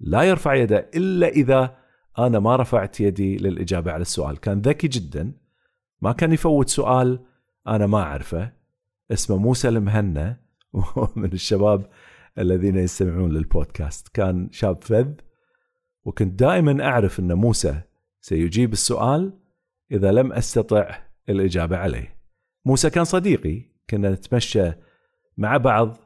لا 0.00 0.22
يرفع 0.22 0.54
يده 0.54 0.90
إلا 0.94 1.28
إذا 1.28 1.76
أنا 2.18 2.38
ما 2.38 2.56
رفعت 2.56 3.00
يدي 3.00 3.36
للإجابة 3.36 3.92
على 3.92 4.02
السؤال. 4.02 4.40
كان 4.40 4.60
ذكي 4.60 4.88
جدا 4.88 5.32
ما 6.00 6.12
كان 6.12 6.32
يفوت 6.32 6.68
سؤال 6.68 7.20
أنا 7.66 7.86
ما 7.86 8.02
أعرفه 8.02 8.52
اسمه 9.12 9.36
موسى 9.36 9.68
المهنا 9.68 10.40
من 11.16 11.32
الشباب 11.32 11.90
الذين 12.38 12.76
يستمعون 12.76 13.32
للبودكاست. 13.32 14.08
كان 14.08 14.48
شاب 14.52 14.84
فذ 14.84 15.12
وكنت 16.04 16.40
دائما 16.40 16.84
أعرف 16.84 17.20
أن 17.20 17.32
موسى 17.32 17.80
سيجيب 18.20 18.72
السؤال 18.72 19.32
إذا 19.92 20.12
لم 20.12 20.32
أستطع 20.32 20.98
الإجابة 21.28 21.76
عليه. 21.76 22.16
موسى 22.64 22.90
كان 22.90 23.04
صديقي 23.04 23.62
كنا 23.90 24.10
نتمشى 24.10 24.72
مع 25.36 25.56
بعض 25.56 25.96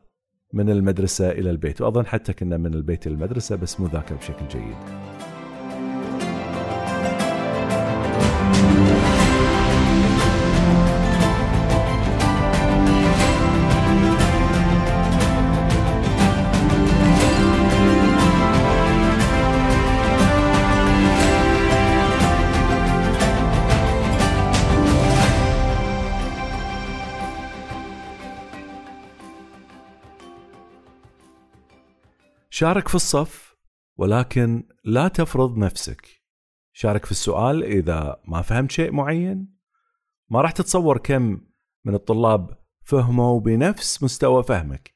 من 0.53 0.71
المدرسة 0.71 1.31
إلى 1.31 1.51
البيت 1.51 1.81
وأظن 1.81 2.07
حتى 2.07 2.33
كنا 2.33 2.57
من 2.57 2.75
البيت 2.75 3.07
إلى 3.07 3.15
المدرسة 3.15 3.57
بس 3.57 3.81
مو 3.81 3.87
ذاكر 3.87 4.15
بشكل 4.15 4.49
جيد. 4.49 5.18
شارك 32.59 32.89
في 32.89 32.95
الصف 32.95 33.57
ولكن 33.97 34.69
لا 34.85 35.09
تفرض 35.09 35.59
نفسك. 35.59 36.07
شارك 36.73 37.05
في 37.05 37.11
السؤال 37.11 37.65
إذا 37.65 38.21
ما 38.25 38.43
فهمت 38.43 38.71
شيء 38.71 38.93
معين. 38.93 39.55
ما 40.31 40.41
راح 40.41 40.51
تتصور 40.51 40.99
كم 40.99 41.41
من 41.85 41.95
الطلاب 41.95 42.59
فهموا 42.83 43.41
بنفس 43.41 44.03
مستوى 44.03 44.43
فهمك. 44.43 44.95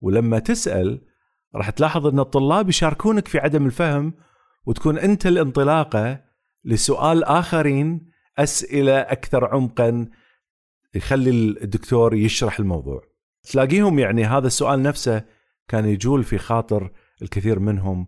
ولما 0.00 0.38
تسأل 0.38 1.06
راح 1.54 1.70
تلاحظ 1.70 2.06
إن 2.06 2.18
الطلاب 2.18 2.68
يشاركونك 2.68 3.28
في 3.28 3.38
عدم 3.38 3.66
الفهم 3.66 4.14
وتكون 4.66 4.98
أنت 4.98 5.26
الانطلاقة 5.26 6.24
لسؤال 6.64 7.24
آخرين 7.24 8.10
أسئلة 8.38 9.00
أكثر 9.00 9.44
عمقا 9.44 10.08
يخلي 10.94 11.30
الدكتور 11.30 12.14
يشرح 12.14 12.58
الموضوع. 12.58 13.02
تلاقيهم 13.42 13.98
يعني 13.98 14.24
هذا 14.24 14.46
السؤال 14.46 14.82
نفسه 14.82 15.41
كان 15.68 15.84
يجول 15.84 16.24
في 16.24 16.38
خاطر 16.38 16.90
الكثير 17.22 17.58
منهم 17.58 18.06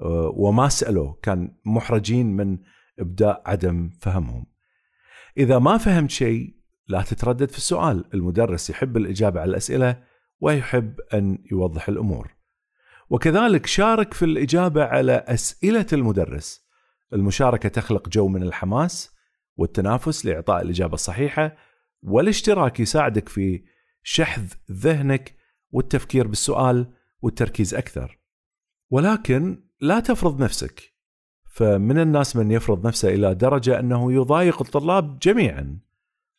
آه، 0.00 0.32
وما 0.36 0.68
سألوا 0.68 1.14
كان 1.22 1.56
محرجين 1.64 2.36
من 2.36 2.58
إبداء 2.98 3.42
عدم 3.46 3.90
فهمهم. 4.00 4.46
إذا 5.36 5.58
ما 5.58 5.78
فهمت 5.78 6.10
شيء 6.10 6.54
لا 6.88 7.02
تتردد 7.02 7.50
في 7.50 7.58
السؤال، 7.58 8.04
المدرس 8.14 8.70
يحب 8.70 8.96
الإجابة 8.96 9.40
على 9.40 9.50
الأسئلة 9.50 10.02
ويحب 10.40 11.00
أن 11.14 11.38
يوضح 11.52 11.88
الأمور. 11.88 12.34
وكذلك 13.10 13.66
شارك 13.66 14.14
في 14.14 14.24
الإجابة 14.24 14.84
على 14.84 15.12
أسئلة 15.12 15.86
المدرس. 15.92 16.68
المشاركة 17.12 17.68
تخلق 17.68 18.08
جو 18.08 18.28
من 18.28 18.42
الحماس 18.42 19.16
والتنافس 19.56 20.26
لإعطاء 20.26 20.62
الإجابة 20.62 20.94
الصحيحة 20.94 21.56
والاشتراك 22.02 22.80
يساعدك 22.80 23.28
في 23.28 23.64
شحذ 24.02 24.52
ذهنك 24.72 25.37
والتفكير 25.70 26.26
بالسؤال 26.26 26.92
والتركيز 27.22 27.74
أكثر. 27.74 28.18
ولكن 28.90 29.62
لا 29.80 30.00
تفرض 30.00 30.42
نفسك. 30.42 30.94
فمن 31.50 31.98
الناس 31.98 32.36
من 32.36 32.50
يفرض 32.50 32.86
نفسه 32.86 33.08
إلى 33.08 33.34
درجة 33.34 33.80
أنه 33.80 34.12
يضايق 34.12 34.62
الطلاب 34.62 35.18
جميعا. 35.18 35.78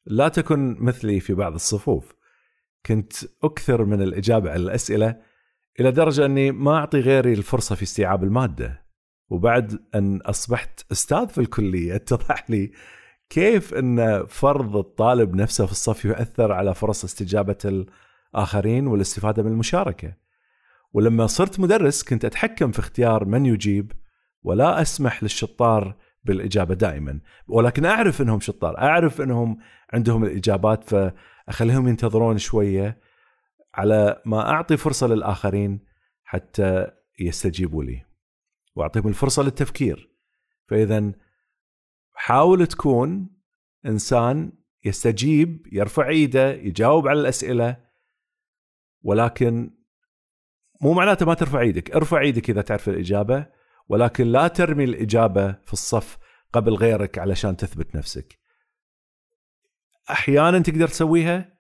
لا 0.06 0.28
تكن 0.28 0.78
مثلي 0.80 1.20
في 1.20 1.34
بعض 1.34 1.54
الصفوف. 1.54 2.15
كنت 2.86 3.13
أكثر 3.44 3.86
من 3.86 4.02
الإجابة 4.02 4.52
على 4.52 4.63
الأسئلة 4.63 5.22
إلى 5.80 5.92
درجة 5.92 6.26
أني 6.26 6.52
ما 6.52 6.76
أعطي 6.76 7.00
غيري 7.00 7.34
الفرصة 7.34 7.76
في 7.76 7.84
استيعاب 7.84 8.24
المادة. 8.24 8.86
وبعد 9.30 9.80
أن 9.96 10.22
أصبحت 10.22 10.92
أستاذ 10.92 11.28
في 11.28 11.38
الكلية 11.38 11.96
اتضح 11.96 12.50
لي 12.50 12.72
كيف 13.30 13.74
أن 13.74 14.26
فرض 14.26 14.78
الطالب 14.78 15.36
نفسه 15.36 15.65
في 15.65 15.72
الصف 15.72 16.06
يؤثر 16.06 16.52
على 16.52 16.76
فرص 16.76 17.04
استجابة 17.04 17.86
آخرين 18.36 18.88
والاستفادة 18.88 19.44
من 19.44 19.52
المشاركة. 19.52 20.13
ولما 20.94 21.28
صرت 21.28 21.60
مدرس 21.60 22.04
كنت 22.04 22.26
أتحكم 22.26 22.72
في 22.72 22.80
اختيار 22.80 23.26
من 23.26 23.46
يجيب 23.46 23.92
ولا 24.44 24.82
أسمح 24.82 25.24
للشطار 25.24 25.96
بالإجابة 26.24 26.76
دائما. 26.76 27.20
ولكن 27.48 27.86
أعرف 27.86 28.22
إنهم 28.22 28.39
شطار 28.39 28.78
أعرف 28.78 29.22
إنهم 29.22 29.58
عندهم 29.94 30.24
الإجابات 30.24 30.84
فأخليهم 30.84 31.88
ينتظرون 31.88 32.38
شوية 32.38 32.98
على 33.74 34.22
ما 34.26 34.50
أعطي 34.50 34.78
فرصة 34.78 35.08
للآخرين 35.08 35.80
حتى 36.24 36.88
يستجيبوا 37.20 37.84
لي. 37.84 38.06
وأعطيهم 38.76 39.08
الفرصة 39.08 39.44
للتفكير. 39.44 40.10
فاذا 40.68 41.12
حاول 42.13 42.68
تكون 42.68 43.30
إنسان 43.86 44.52
يستجيب 44.86 45.68
يرفع 45.72 46.08
إيده 46.08 46.52
يجاوب 46.52 47.08
على 47.08 47.20
الأسئلة 47.20 47.88
ولكن 49.02 49.78
مو 50.82 50.94
معناته 50.94 51.26
ما 51.26 51.34
ترفع 51.34 51.60
إيدك. 51.60 51.92
ارفع 51.92 52.20
إيدك 52.22 52.50
إذا 52.50 52.62
تعرف 52.62 52.90
الإجابة 52.90 53.48
ولكن 53.88 54.28
لا 54.28 54.48
ترمي 54.48 54.84
الإجابة 54.84 55.52
في 55.52 55.74
الصف 55.74 56.18
قبل 56.54 56.74
غيرك 56.74 57.18
علشان 57.18 57.58
تثبت 57.58 57.96
نفسك. 57.96 58.40
أحيانا 60.10 60.60
تقدر 60.60 60.88
تسويها 60.88 61.60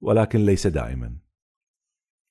ولكن 0.00 0.46
ليس 0.46 0.66
دائما. 0.66 1.18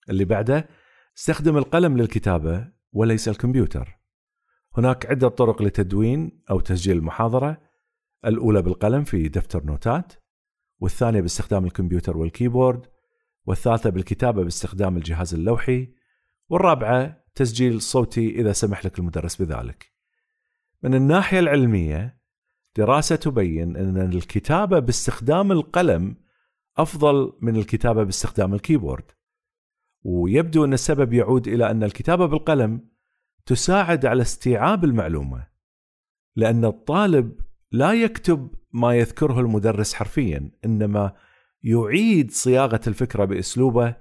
اللي 0.09 0.25
بعده 0.25 0.69
استخدم 1.17 1.57
القلم 1.57 1.97
للكتابة 1.97 2.71
وليس 2.91 3.29
الكمبيوتر. 3.29 3.99
هناك 4.77 5.05
عدة 5.05 5.27
طرق 5.27 5.61
لتدوين 5.61 6.43
أو 6.49 6.59
تسجيل 6.59 6.97
المحاضرة. 6.97 7.61
الأولى 8.25 8.61
بالقلم 8.61 9.03
في 9.03 9.27
دفتر 9.27 9.63
نوتات 9.63 10.13
والثانية 10.79 11.21
باستخدام 11.21 11.65
الكمبيوتر 11.65 12.17
والكيبورد. 12.17 12.87
والثالثة 13.45 13.89
بالكتابة 13.89 14.43
باستخدام 14.43 14.97
الجهاز 14.97 15.33
اللوحي 15.33 15.93
والرابعة 16.49 17.23
تسجيل 17.35 17.81
صوتي 17.81 18.29
إذا 18.29 18.51
سمح 18.51 18.85
لك 18.85 18.99
المدرس 18.99 19.41
بذلك. 19.41 19.91
من 20.83 20.93
الناحية 20.95 21.39
العلمية 21.39 22.21
دراسة 22.75 23.15
تبين 23.15 23.77
أن 23.77 23.97
الكتابة 23.97 24.79
باستخدام 24.79 25.51
القلم 25.51 26.15
أفضل 26.77 27.33
من 27.41 27.55
الكتابة 27.55 28.03
باستخدام 28.03 28.53
الكيبورد. 28.53 29.11
ويبدو 30.03 30.65
أن 30.65 30.73
السبب 30.73 31.13
يعود 31.13 31.47
إلى 31.47 31.71
أن 31.71 31.83
الكتابة 31.83 32.25
بالقلم 32.25 32.91
تساعد 33.45 34.05
على 34.05 34.21
استيعاب 34.21 34.83
المعلومة 34.83 35.47
لأن 36.35 36.65
الطالب 36.65 37.41
لا 37.71 37.93
يكتب 37.93 38.55
ما 38.73 38.93
يذكره 38.93 39.39
المدرس 39.39 39.93
حرفيا 39.93 40.51
إنما 40.65 41.13
يعيد 41.63 42.31
صياغة 42.31 42.81
الفكرة 42.87 43.25
بأسلوبه 43.25 43.95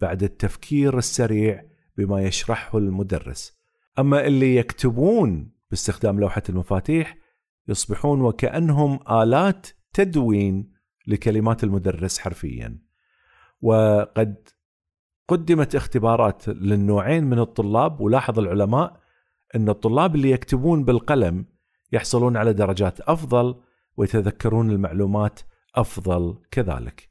بعد 0.00 0.22
التفكير 0.22 0.98
السريع 0.98 1.64
بما 1.96 2.22
يشرحه 2.22 2.78
المدرس. 2.78 3.56
أما 3.98 4.26
اللي 4.26 4.56
يكتبون 4.56 5.52
باستخدام 5.70 6.20
لوحة 6.20 6.42
المفاتيح 6.48 7.18
يصبحون 7.68 8.20
وكأنهم 8.20 9.00
آلات 9.10 9.66
تدوين 9.92 10.72
لكلمات 11.06 11.64
المدرس 11.64 12.18
حرفيا. 12.18 12.78
وقد 13.62 14.48
قدمت 15.28 15.74
اختبارات 15.74 16.48
للنوعين 16.48 17.24
من 17.24 17.38
الطلاب 17.38 18.00
ولاحظ 18.00 18.38
العلماء 18.38 19.00
أن 19.54 19.68
الطلاب 19.68 20.14
اللي 20.14 20.30
يكتبون 20.30 20.84
بالقلم 20.84 21.46
يحصلون 21.92 22.36
على 22.36 22.52
درجات 22.52 23.00
أفضل 23.00 23.54
ويتذكرون 23.96 24.70
المعلومات 24.70 25.40
أفضل 25.76 26.38
كذلك. 26.50 27.10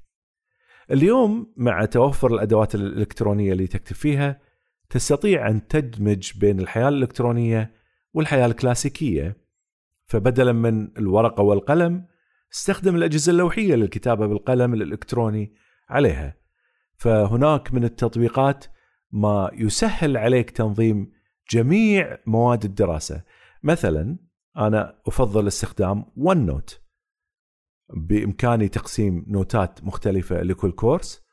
اليوم 0.92 1.54
مع 1.58 1.86
توفر 1.86 2.34
الأدوات 2.34 2.76
الإلكترونية 2.76 3.54
اللي 3.54 3.68
تكتب 3.68 3.96
فيها 3.96 4.42
تستطيع 4.90 5.50
أن 5.50 5.68
تدمج 5.68 6.32
بين 6.40 6.60
الحياة 6.60 6.90
الإلكترونية 6.90 7.76
والحياة 8.14 8.46
الكلاسيكية. 8.46 9.38
فبدلا 10.06 10.52
من 10.52 10.98
الورقة 10.98 11.44
والقلم 11.44 12.06
استخدم 12.54 12.96
الأجهزة 12.96 13.32
اللوحية 13.32 13.76
للكتابة 13.76 14.28
بالقلم 14.28 14.74
الإلكتروني 14.74 15.54
عليها. 15.90 16.38
فهناك 16.98 17.74
من 17.74 17.84
التطبيقات 17.84 18.66
ما 19.12 19.52
يسهل 19.54 20.18
عليك 20.18 20.50
تنظيم 20.50 21.12
جميع 21.52 22.18
مواد 22.26 22.66
الدراسة. 22.66 23.24
مثلا 23.64 24.18
أنا 24.58 25.02
أفضل 25.08 25.48
استخدام 25.48 26.06
OneNote 26.18 26.85
بإمكاني 27.94 28.68
تقسيم 28.68 29.26
notes 29.28 29.75
ات 29.75 29.84
مختلفة 29.84 30.42
لكل 30.42 30.72
course 30.72 31.26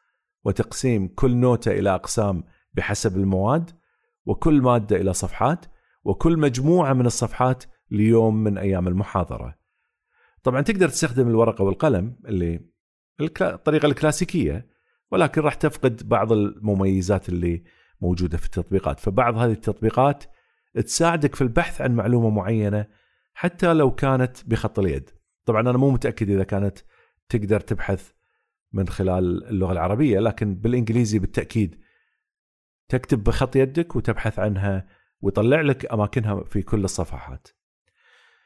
وتقسيم 0.45 1.09
كل 1.09 1.37
نوتة 1.37 1.71
إلى 1.71 1.95
أقسام 1.95 2.45
بحسب 2.75 3.17
المواد 3.17 3.71
وكل 4.27 4.61
مادة 4.61 4.97
إلى 4.97 5.13
صفحات 5.13 5.67
وكل 6.05 6.39
مجموعة 6.39 6.93
من 6.93 7.07
الصفحات 7.07 7.65
ليوم 7.91 8.37
من 8.37 8.59
أيام 8.59 8.89
المحاضرة. 8.89 9.59
طبعا 10.43 10.61
تقدر 10.61 10.89
تستخدم 10.89 11.29
الورقة 11.29 11.65
والقلم 11.65 12.17
اللي 12.29 12.61
الطريقة 13.21 13.87
الكلاسيكية 13.87 14.67
ولكن 15.11 15.41
راح 15.41 15.55
تفقد 15.55 16.09
بعض 16.09 16.33
المميزات 16.33 17.29
اللي 17.29 17.65
موجودة 18.01 18.39
في 18.39 18.47
التطبيقات. 18.47 19.01
فبعض 19.01 19.37
هذه 19.37 19.53
التطبيقات 19.53 20.25
تساعدك 20.75 21.35
في 21.35 21.43
البحث 21.43 21.81
عن 21.81 21.95
معلومة 21.95 22.31
معينة 22.31 22.87
حتى 23.35 23.73
لو 23.73 23.95
كانت 23.95 24.37
بخط 24.47 24.79
اليد. 24.79 25.11
طبعا 25.45 25.61
أنا 25.61 25.79
مو 25.79 25.91
متأكد 25.91 26.31
إذا 26.31 26.45
كانت 26.45 26.79
تقدر 27.29 27.61
تبحث 27.61 28.11
من 28.73 28.89
خلال 28.89 29.49
اللغة 29.49 29.73
العربية 29.73 30.21
لكن 30.21 30.55
بالإنجليزي 30.55 31.19
بالتأكيد 31.19 31.79
تكتب 32.89 33.25
بخط 33.25 33.57
يدك 33.57 33.97
وتبحث 33.97 34.39
عنها 34.39 34.87
ويطلع 35.21 35.61
لك 35.61 35.93
أماكنها 35.93 36.45
في 36.45 36.63
كل 36.63 36.85
الصفحات. 36.85 37.49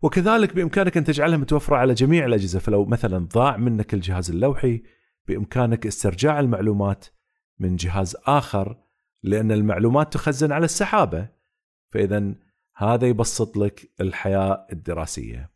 وكذلك 0.02 0.54
بإمكانك 0.54 0.96
أن 0.96 1.04
تجعلها 1.04 1.36
متوفرة 1.36 1.76
على 1.76 1.94
جميع 1.94 2.26
الأجهزة 2.26 2.58
فلو 2.58 2.84
مثلا 2.84 3.18
ضاع 3.18 3.56
منك 3.56 3.94
الجهاز 3.94 4.30
اللوحي 4.30 4.82
بإمكانك 5.28 5.86
استرجاع 5.86 6.40
المعلومات 6.40 7.06
من 7.58 7.76
جهاز 7.76 8.16
آخر 8.26 8.76
لأن 9.22 9.52
المعلومات 9.52 10.12
تخزن 10.12 10.52
على 10.52 10.64
السحابة 10.64 11.28
فإذا 11.92 12.34
هذا 12.76 13.06
يبسط 13.06 13.56
لك 13.56 13.92
الحياة 14.00 14.66
الدراسية. 14.72 15.55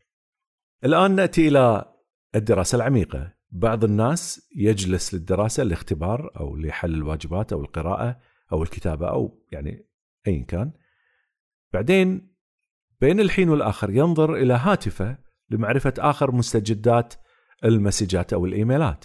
الآن 0.85 1.15
نأتي 1.15 1.49
إلى 1.49 1.95
الدراسة 2.35 2.77
العميقة. 2.77 3.33
بعض 3.51 3.85
الناس 3.85 4.49
يجلس 4.57 5.15
للدراسة 5.15 5.63
الاختبار 5.63 6.31
أو 6.41 6.57
لحل 6.57 6.95
الواجبات 6.95 7.53
أو 7.53 7.61
القراءة 7.61 8.21
أو 8.53 8.63
الكتابة 8.63 9.09
أو 9.09 9.45
يعني 9.53 9.87
أي 10.27 10.43
كان. 10.43 10.73
بعدين 11.73 12.35
بين 13.01 13.21
الحين 13.21 13.49
والآخر 13.49 13.91
ينظر 13.91 14.35
إلى 14.35 14.55
هاتفه 14.55 15.19
لمعرفة 15.51 15.95
آخر 15.99 16.33
مستجدات 16.33 17.15
المسجات 17.65 18.33
أو 18.33 18.47
الإيميلات 18.47 19.05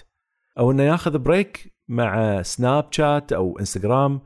أو 0.59 0.71
أنه 0.71 0.83
ياخذ 0.83 1.17
بريك 1.17 1.75
مع 1.87 2.41
سناب 2.41 2.87
شات 2.93 3.33
أو 3.33 3.59
إنستغرام 3.59 4.21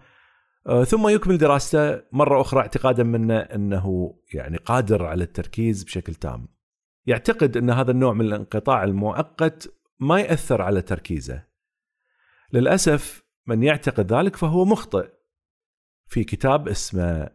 آه، 0.67 0.83
ثم 0.83 1.07
يكمل 1.07 1.37
دراسته 1.37 2.01
مرة 2.11 2.41
أخرى 2.41 2.59
اعتقادا 2.59 3.03
منه 3.03 3.37
أنه 3.37 4.15
يعني 4.33 4.57
قادر 4.57 5.05
على 5.05 5.23
التركيز 5.23 5.83
بشكل 5.83 6.15
تام. 6.15 6.58
يعتقد 7.09 7.57
أن 7.57 7.69
هذا 7.69 7.91
النوع 7.91 8.13
من 8.13 8.25
الانقطاع 8.25 8.83
المؤقت 8.83 9.73
ما 9.99 10.19
يأثر 10.19 10.61
على 10.61 10.81
تركيزه. 10.81 11.45
للأسف 12.53 13.23
من 13.47 13.63
يعتقد 13.63 14.13
ذلك 14.13 14.35
فهو 14.35 14.65
مخطئ. 14.65 15.09
في 16.07 16.23
كتاب 16.23 16.67
اسمه 16.67 17.29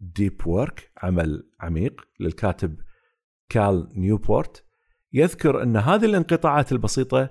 Deep 0.00 0.46
Work 0.46 0.90
عمل 1.02 1.50
عميق 1.60 2.08
للكاتب 2.20 2.80
كال 3.48 3.88
نيوبورت 3.96 4.64
يذكر 5.12 5.62
أن 5.62 5.76
هذه 5.76 6.04
الانقطاعات 6.04 6.72
البسيطة 6.72 7.30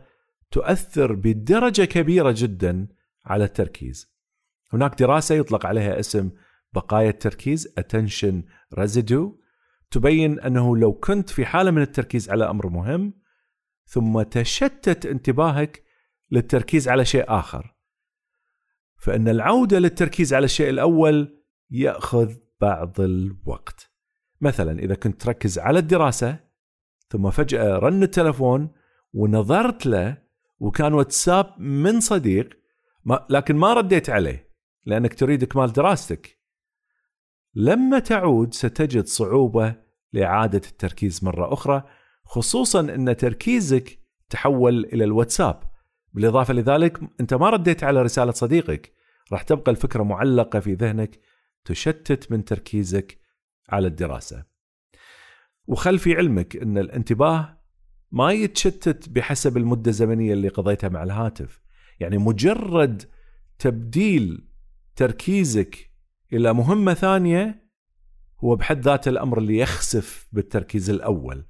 تؤثر 0.52 1.14
بدرجة 1.14 1.84
كبيرة 1.86 2.34
جدا 2.38 2.88
على 3.26 3.44
التركيز. 3.44 4.14
هناك 4.74 5.00
دراسة 5.00 5.36
يطلق 5.36 5.66
عليها 5.66 6.00
اسم 6.00 6.32
بقايا 6.74 7.10
التركيز 7.10 7.74
attention 7.80 8.36
residue 8.80 9.43
تبين 9.94 10.40
أنه 10.40 10.78
لو 10.78 10.94
كنت 10.94 11.30
في 11.30 11.46
حالة 11.46 11.72
من 11.72 11.82
التركيز 11.82 12.30
على 12.30 12.50
أمر 12.50 12.70
مهم 12.70 13.14
ثم 13.86 14.22
تشتت 14.22 15.06
انتباهك 15.06 15.84
للتركيز 16.32 16.88
على 16.90 17.06
شيء 17.06 17.24
آخر. 17.28 17.76
فإن 18.98 19.28
العودة 19.28 19.80
للتركيز 19.80 20.34
على 20.34 20.46
الشيء 20.46 20.70
الأول 20.70 21.44
يأخذ 21.70 22.34
بعض 22.62 23.02
الوقت. 23.02 23.92
مثلا 24.42 24.80
إذا 24.80 24.96
كنت 24.96 25.22
تركز 25.22 25.60
على 25.60 25.80
الدراسة 25.80 26.40
ثم 27.10 27.30
فجأة 27.30 27.80
رن 27.80 28.04
التلفون 28.04 28.72
ونظرت 29.14 29.86
له 29.86 30.18
وكان 30.60 30.94
واتساب 30.94 31.54
من 31.60 32.00
صديق 32.00 32.50
ما 33.06 33.28
لكن 33.30 33.56
ما 33.56 33.74
رديت 33.74 34.10
عليه 34.10 34.50
لأنك 34.86 35.14
تريد 35.14 35.44
إكمال 35.44 35.74
دراستك. 35.74 36.40
لما 37.56 38.00
تعود 38.00 38.54
ستجد 38.54 39.06
صعوبة 39.06 39.83
لإعادة 40.14 40.62
التركيز 40.72 41.24
مرة 41.24 41.54
أخرى 41.54 41.84
خصوصا 42.26 42.80
أن 42.80 43.18
تركيزك 43.18 44.00
تحول 44.30 44.86
إلى 44.86 45.04
الواتساب. 45.04 45.64
بالإضافة 46.14 46.54
لذلك 46.54 47.00
أنت 47.20 47.34
ما 47.34 47.50
رديت 47.50 47.84
على 47.84 48.02
رسالة 48.02 48.32
صديقك. 48.32 48.94
راح 49.32 49.42
تبقى 49.42 49.72
الفكرة 49.72 50.04
معلقة 50.04 50.60
في 50.60 50.74
ذهنك 50.74 51.20
تشتت 51.66 52.32
من 52.32 52.46
تركيزك 52.46 53.20
على 53.70 53.88
الدراسة. 53.88 54.46
وخل 55.68 56.00
في 56.00 56.16
علمك 56.16 56.56
أن 56.56 56.78
الانتباه 56.78 57.58
ما 58.12 58.32
يتشتت 58.32 59.10
بحسب 59.10 59.58
المدة 59.58 59.90
الزمنية 59.90 60.34
اللي 60.34 60.48
قضيتها 60.48 60.90
مع 60.90 61.04
الهاتف. 61.04 61.62
يعني 62.00 62.18
مجرد 62.18 63.04
تبديل 63.60 64.48
تركيزك 64.96 65.92
إلى 66.34 66.54
مهمة 66.54 66.94
ثانية 66.94 67.63
هو 68.44 68.56
بحد 68.56 68.82
ذاته 68.82 69.10
الأمر 69.10 69.38
اللي 69.38 69.58
يخسف 69.58 70.28
بالتركيز 70.32 70.90
الأول. 70.90 71.46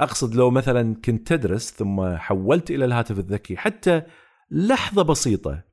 أقصد 0.00 0.34
لو 0.34 0.50
مثلا 0.50 0.94
كنت 1.04 1.28
تدرس 1.28 1.72
ثم 1.72 2.16
حولت 2.16 2.70
إلى 2.70 2.84
الهاتف 2.84 3.18
الذكي 3.18 3.56
حتى 3.56 4.02
لحظة 4.50 5.02
بسيطة 5.02 5.64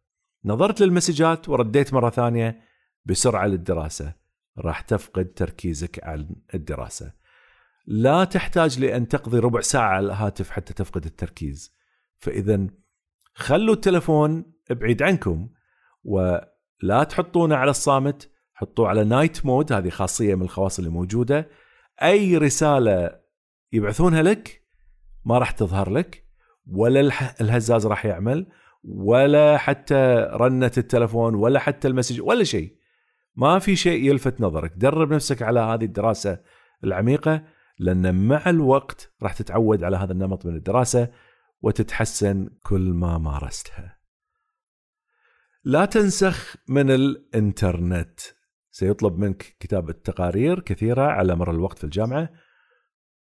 نظرت 0.46 0.82
للمسجات 0.82 1.50
ورديت 1.50 1.94
مرة 1.94 2.10
ثانية 2.10 2.62
بسرعة 3.06 3.48
للدراسة. 3.48 4.14
راح 4.58 4.82
تفقد 4.82 5.26
تركيزك 5.26 6.04
عن 6.04 6.36
الدراسة. 6.54 7.14
لا 7.88 8.24
تحتاج 8.24 8.80
لأن 8.80 9.08
تقضي 9.08 9.40
ربع 9.40 9.62
ساعة 9.62 9.90
على 9.90 10.06
الهاتف 10.06 10.50
حتى 10.50 10.74
تفقد 10.74 11.06
التركيز. 11.06 11.76
فإذا 12.18 12.68
خلوا 13.34 13.74
التلفون 13.74 14.54
بعيد 14.70 15.04
عنكم 15.04 15.50
ولا 16.04 17.04
تحطونه 17.10 17.56
على 17.56 17.72
الصامت. 17.72 18.32
حطوه 18.62 18.88
على 18.88 19.04
night 19.04 19.46
mode 19.46 19.74
هذه 19.74 19.90
خاصية 19.90 20.36
من 20.36 20.42
الخواص 20.42 20.80
اللي 20.80 20.90
موجودة. 20.92 21.50
أي 22.04 22.38
رسالة 22.38 23.20
يبعثونها 23.74 24.22
لك 24.22 24.62
ما 25.26 25.38
راح 25.38 25.52
تظهر 25.52 25.90
لك 25.90 26.26
ولا 26.72 27.00
الهزاز 27.42 27.88
راح 27.88 28.06
يعمل 28.06 28.48
ولا 28.84 29.58
حتى 29.58 30.28
رنة 30.32 30.72
التلفون 30.78 31.36
ولا 31.36 31.60
حتى 31.60 31.88
ال 31.88 31.92
message 31.92 32.22
ولا 32.22 32.44
شيء. 32.44 32.76
ما 33.36 33.60
في 33.60 33.76
شيء 33.76 34.10
يلفت 34.10 34.42
نظرك. 34.42 34.74
درب 34.76 35.14
نفسك 35.14 35.42
على 35.42 35.60
هذه 35.60 35.86
الدراسة 35.86 36.40
العميقة 36.84 37.44
لأن 37.80 38.28
مع 38.28 38.50
الوقت 38.50 39.14
راح 39.24 39.34
تتعود 39.34 39.84
على 39.84 39.98
هذا 39.98 40.12
النمط 40.12 40.46
من 40.46 40.56
الدراسة 40.56 41.10
وتتحسن 41.62 42.50
كل 42.64 42.94
ما 42.94 43.18
مارستها. 43.18 43.98
لا 45.64 45.86
تنسخ 45.86 46.56
من 46.68 46.92
الإنترنت. 46.92 48.20
سيطلب 48.82 49.20
منك 49.20 49.56
كتابة 49.60 49.94
تقارير 49.94 50.60
كثيرة 50.60 51.02
على 51.02 51.36
مر 51.36 51.52
الوقت 51.52 51.78
في 51.78 51.84
الجامعة 51.84 52.30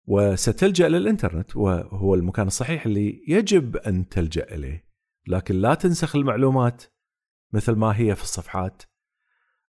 وستلجأ 0.05 0.89
للإنترنت 0.89 1.57
وهو 1.57 2.15
المكان 2.15 2.47
الصحيح 2.47 2.87
اللي 2.87 3.25
يجب 3.29 3.77
أن 3.77 4.09
تلجأ 4.09 4.55
إليه. 4.55 4.89
لكن 5.27 5.55
لا 5.55 5.75
تنسخ 5.75 6.17
المعلومات 6.17 6.85
مثل 7.53 7.73
ما 7.73 7.99
هي 7.99 8.15
في 8.15 8.23
الصفحات. 8.23 8.83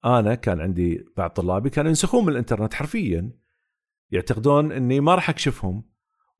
أنا 0.04 0.34
كان 0.34 0.60
عندي 0.60 1.04
بعض 1.16 1.30
طلابي 1.30 1.70
كانوا 1.70 1.88
ينسخون 1.88 2.24
من 2.24 2.32
الإنترنت 2.32 2.74
حرفيا 2.74 3.32
يعتقدون 4.10 4.72
أني 4.72 5.00
ما 5.00 5.14
راح 5.14 5.30
أكشفهم 5.30 5.84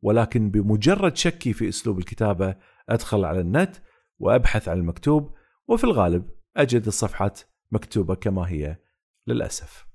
ولكن 0.01 0.51
بمجرد 0.51 1.15
شكي 1.15 1.53
في 1.53 1.69
أسلوب 1.69 1.99
الكتابة 1.99 2.55
أدخل 2.89 3.25
على 3.25 3.39
النت 3.39 3.75
وأبحث 4.19 4.67
عن 4.67 4.77
المكتوب 4.77 5.33
وفي 5.67 5.83
الغالب 5.83 6.29
أجد 6.57 6.87
الصفحات 6.87 7.39
مكتوبة 7.71 8.15
كما 8.15 8.49
هي. 8.49 8.86
للأسف. 9.27 9.87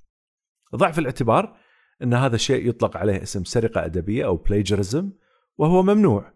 ضع 0.76 0.90
في 0.90 0.98
الاعتبار 0.98 1.56
أن 2.02 2.14
هذا 2.14 2.34
الشيء 2.34 2.68
يطلق 2.68 2.96
عليه 2.96 3.22
اسم 3.22 3.44
سرقة 3.44 3.84
أدبية 3.84 4.24
أو 4.26 4.36
بلاجرزم 4.36 5.12
وهو 5.58 5.82
ممنوع. 5.82 6.32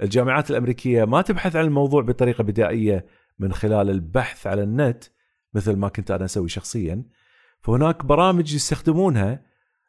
الجامعات 0.00 0.50
الأمريكية 0.50 1.04
ما 1.04 1.22
تبحث 1.22 1.56
عن 1.56 1.64
الموضوع 1.64 2.02
بطريقة 2.02 2.44
بدائية 2.44 3.06
من 3.38 3.52
خلال 3.52 3.90
البحث 3.90 4.46
على 4.46 4.62
النت 4.62 5.04
مثل 5.54 5.76
ما 5.76 5.88
كنت 5.88 6.10
أنا 6.10 6.24
أسوي 6.24 6.48
شخصيا. 6.48 7.04
فهناك 7.60 8.04
برامج 8.04 8.54
يستخدمونها 8.54 9.44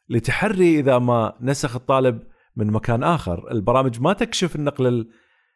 لتحري 0.10 0.80
إذا 0.80 1.00
ما 1.00 1.38
نسخ 1.42 1.76
الطالب 1.76 2.24
من 2.56 2.72
مكان 2.72 3.04
آخر، 3.04 3.52
البرامج 3.52 4.02
ما 4.02 4.13
تكشف 4.13 4.56
النقل 4.56 5.08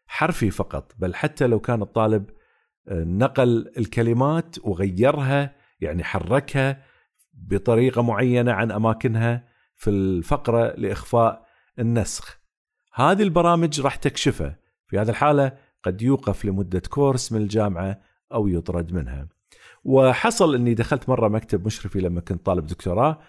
الحرفي 0.08 0.52
فقط 0.52 0.94
بل 0.98 1.16
حتى 1.16 1.48
لو 1.48 1.60
كان 1.60 1.82
الطالب 1.82 2.30
آه، 2.88 3.04
نقل 3.04 3.72
الكلمات 3.78 4.56
وغيرها 4.64 5.56
يعني 5.80 6.04
حركها 6.04 6.84
بطريقة 7.34 8.02
معينة 8.02 8.52
عن 8.52 8.72
أماكنها 8.72 9.48
في 9.76 9.90
الفقرة 9.90 10.76
لإخفاء 10.78 11.46
النسخ. 11.80 12.40
هذه 12.94 13.24
البرامج 13.24 13.82
راح 13.82 13.96
تكشفه، 13.96 14.56
في 14.88 15.00
هذه 15.00 15.10
الحالة 15.10 15.58
قد 15.84 16.02
يوقف 16.02 16.46
لمدة 16.46 16.82
كورس 16.90 17.32
من 17.32 17.42
الجامعة 17.42 18.02
أو 18.34 18.48
يطرد 18.48 18.94
منها. 18.94 19.28
وحصل 19.84 20.56
إني 20.56 20.74
دخلت 20.74 21.10
مرة 21.10 21.28
مكتب 21.28 21.66
مشرفي 21.66 22.00
لما 22.00 22.22
كنت 22.22 22.46
طالب 22.46 22.68
دكتوراه 22.68 23.20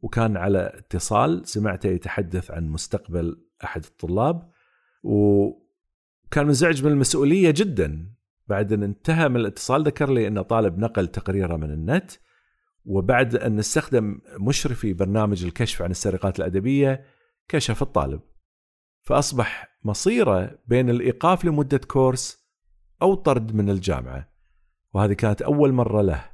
وكان 0.00 0.36
على 0.36 0.72
اتصال 0.74 1.48
سمعته 1.48 1.88
يتحدث 1.88 2.50
عن 2.50 2.68
مستقبل 2.68 3.44
أحد 3.64 3.84
الطلاب 3.84 4.50
وكان 5.02 6.46
منزعج 6.46 6.84
من 6.84 6.92
المسؤولية 6.92 7.50
جدا 7.50 8.17
بعد 8.48 8.72
أن 8.72 8.82
انتهى 8.82 9.28
من 9.28 9.36
الاتصال 9.36 9.82
ذكر 9.82 10.10
لي 10.10 10.26
أنه 10.26 10.42
طالب 10.42 10.78
نقل 10.78 11.06
تقريره 11.06 11.56
من 11.56 11.70
النت 11.70 12.12
وبعد 12.84 13.36
أن 13.36 13.58
استخدم 13.58 14.20
مشرفي 14.40 14.92
برنامج 14.92 15.44
الكشف 15.44 15.82
عن 15.82 15.90
السرقات 15.90 16.38
الأدبية 16.38 17.04
كشف 17.48 17.82
الطالب 17.82 18.20
فأصبح 19.02 19.78
مصيره 19.84 20.58
بين 20.66 20.90
الإيقاف 20.90 21.44
لمدة 21.44 21.78
كورس 21.78 22.48
أو 23.02 23.14
طرد 23.14 23.54
من 23.54 23.70
الجامعة 23.70 24.28
وهذه 24.94 25.12
كانت 25.12 25.42
أول 25.42 25.72
مرة 25.72 26.02
له 26.02 26.30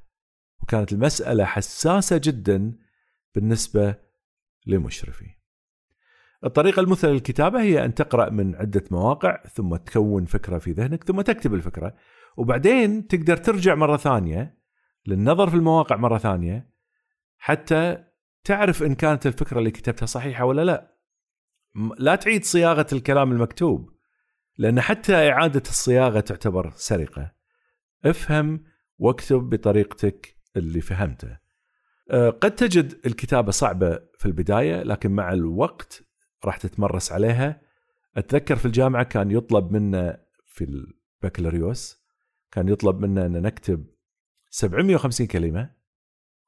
وكانت 0.63 0.93
المسألة 0.93 1.45
حساسة 1.45 2.21
جدا 2.25 2.79
بالنسبة 3.35 3.95
لمشرفي. 4.67 5.34
الطريقة 6.45 6.81
المثلى 6.81 7.13
للكتابة 7.13 7.63
هي 7.63 7.85
أن 7.85 7.95
تقرأ 7.95 8.31
من 8.31 8.55
عدة 8.55 8.85
مواقع 8.91 9.43
ثم 9.55 9.77
تكون 9.77 10.25
فكرة 10.25 10.59
في 10.59 10.73
ذهنك 10.73 11.05
ثم 11.05 11.21
تكتب 11.21 11.55
الفكرة 11.55 11.95
وبعدين 12.37 13.07
تقدر 13.07 13.37
ترجع 13.37 13.75
مرة 13.75 13.97
ثانية 13.97 14.59
للنظر 15.07 15.51
في 15.51 15.57
المواقع 15.57 15.97
مرة 15.97 16.19
ثانية 16.19 16.71
حتى 17.39 18.05
تعرف 18.45 18.83
إن 18.83 18.95
كانت 18.95 19.27
الفكرة 19.27 19.59
اللي 19.59 19.71
كتبتها 19.71 20.07
صحيحة 20.07 20.45
ولا 20.45 20.65
لا. 20.65 20.95
لا 21.99 22.15
تعيد 22.15 22.45
صياغة 22.45 22.87
الكلام 22.93 23.33
المكتوب 23.33 23.91
لأن 24.59 24.81
حتى 24.81 25.31
إعادة 25.31 25.63
الصياغة 25.67 26.21
تعتبر 26.21 26.73
سرقة. 26.77 27.33
افهم 28.05 28.65
واكتب 28.99 29.39
بطريقتك 29.39 30.37
اللي 30.57 30.81
فهمته. 30.81 31.39
أه، 32.11 32.31
قد 32.31 32.55
تجد 32.55 33.01
الكتابة 33.07 33.51
صعبة 33.51 33.99
في 34.19 34.27
البداية 34.27 34.83
لكن 34.83 35.11
مع 35.11 35.33
الوقت 35.33 36.05
راح 36.45 36.57
تتمرس 36.57 37.13
عليها. 37.13 37.61
أتذكر 38.17 38.57
في 38.57 38.67
الجامعة 38.67 39.03
كان 39.03 39.31
يطلب 39.31 39.73
منا 39.73 40.25
في 40.47 40.65
البكالوريوس 40.65 42.05
كان 42.53 42.69
يطلب 42.69 43.01
منا 43.01 43.27
أن 43.27 43.43
نكتب 43.43 43.87
750 44.51 45.27
كلمة 45.27 45.71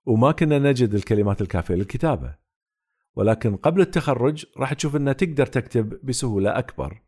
وما 0.07 0.33
كنا 0.33 0.59
نجد 0.59 0.95
الكلمات 0.95 1.41
الكافية 1.41 1.75
للكتابة. 1.75 2.35
ولكن 3.15 3.57
قبل 3.57 3.81
التخرج 3.81 4.47
راح 4.57 4.73
تشوف 4.73 4.97
أنها 4.97 5.13
تقدر 5.13 5.47
تكتب 5.47 6.07
بسهولة 6.07 6.59
أكبر. 6.59 7.03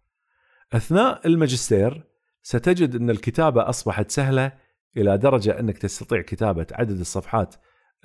أثناء 0.72 1.26
الماجستير 1.26 2.04
ستجد 2.42 2.94
أن 2.94 3.10
الكتابة 3.10 3.68
أصبحت 3.68 4.10
سهلة 4.10 4.52
إلى 4.96 5.18
درجة 5.18 5.60
أنك 5.60 5.78
تستطيع 5.78 6.22
كتابة 6.22 6.66
عدد 6.72 7.00
الصفحات 7.00 7.54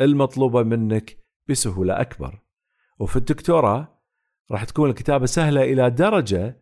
المطلوبة 0.01 0.63
منك 0.63 1.17
بسهولة 1.49 2.01
أكبر. 2.01 2.41
وفي 2.99 3.15
الدكتوراه 3.15 3.92
راح 4.53 4.63
تكون 4.63 4.89
الكتابة 4.89 5.25
سهلة 5.25 5.63
إلى 5.63 5.89
درجة 5.89 6.57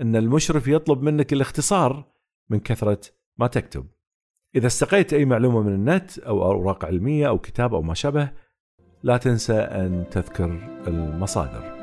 إن 0.00 0.16
المشرف 0.16 0.68
يطلب 0.68 1.02
منك 1.02 1.32
الاختصار 1.32 2.04
من 2.50 2.60
كثرة 2.60 3.00
ما 3.38 3.46
تكتب. 3.46 3.86
إذا 4.56 4.66
استقيت 4.66 5.12
أي 5.12 5.24
معلومة 5.24 5.62
من 5.62 5.74
النت 5.74 6.18
أو 6.18 6.42
أوراق 6.44 6.84
علمية 6.84 7.28
أو 7.28 7.38
كتاب 7.38 7.74
أو 7.74 7.82
ما 7.82 7.94
شابه 7.94 8.30
لا 9.02 9.16
تنسى 9.16 9.52
أن 9.52 10.04
تذكر 10.10 10.80
المصادر. 10.86 11.73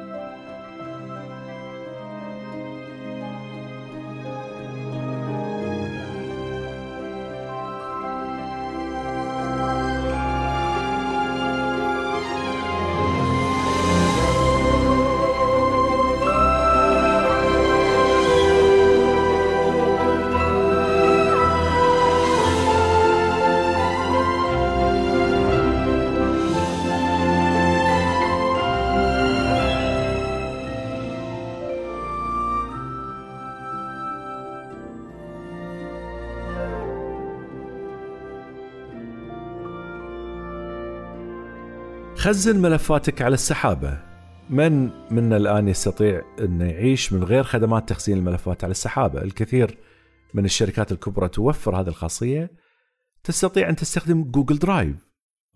خزن 42.32 42.62
ملفاتك 42.62 43.22
على 43.22 43.34
السحابة. 43.34 44.00
من 44.50 44.90
منا 45.14 45.38
الآن 45.38 45.68
يستطيع 45.68 46.22
أن 46.40 46.62
يعيش 46.62 47.14
من 47.14 47.24
غير 47.24 47.44
خدمات 47.44 47.90
تخزين 47.90 48.18
الملفات 48.18 48.64
على 48.64 48.72
السحابة؟ 48.72 49.22
الكثير 49.22 49.78
من 50.34 50.46
الشركات 50.46 50.92
الكبرى 50.92 51.30
توفر 51.30 51.82
هذه 51.82 51.88
الخاصية. 51.88 52.52
تستطيع 53.24 53.70
أن 53.70 53.76
تستخدم 53.76 54.24
Google 54.24 54.60
Drive 54.60 54.96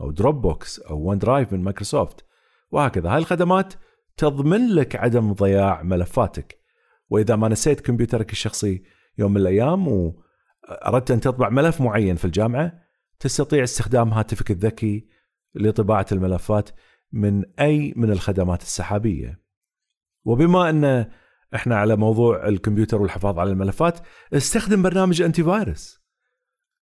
أو 0.02 0.12
Dropbox 0.12 0.80
أو 0.80 1.10
OneDrive 1.10 1.54
من 1.54 1.64
مايكروسوفت. 1.64 2.26
وهكذا. 2.72 3.10
هاي 3.10 3.18
الخدمات 3.18 3.74
تضمن 4.18 4.68
لك 4.68 4.96
عدم 4.96 5.34
ضياع 5.34 5.84
ملفاتك. 5.84 6.60
وإذا 7.10 7.36
ما 7.36 7.48
نسيت 7.48 7.82
كمبيوترك 7.82 8.32
الشخصي 8.32 8.84
يوم 9.18 9.32
من 9.32 9.42
الأيام 9.42 9.88
وأردت 9.88 11.12
أن 11.12 11.20
تطبع 11.20 11.50
ملف 11.50 11.82
معين 11.82 12.16
في 12.16 12.26
الجامعة 12.26 12.74
تستطيع 13.20 13.64
استخدام 13.64 14.14
هاتفك 14.14 14.52
الذكي 14.52 15.15
لطباعة 15.56 16.06
الملفات 16.12 16.70
من 17.12 17.44
أي 17.60 17.94
من 17.96 18.12
الخدمات 18.12 18.62
السحابية. 18.62 19.42
وبما 20.26 20.70
أن 20.70 21.12
إحنا 21.56 21.76
على 21.76 21.96
موضوع 21.96 22.48
الكمبيوتر 22.48 23.02
والحفاظ 23.02 23.40
على 23.40 23.52
الملفات 23.52 24.00
استخدم 24.34 24.82
برنامج 24.82 25.22
antivirus 25.22 26.06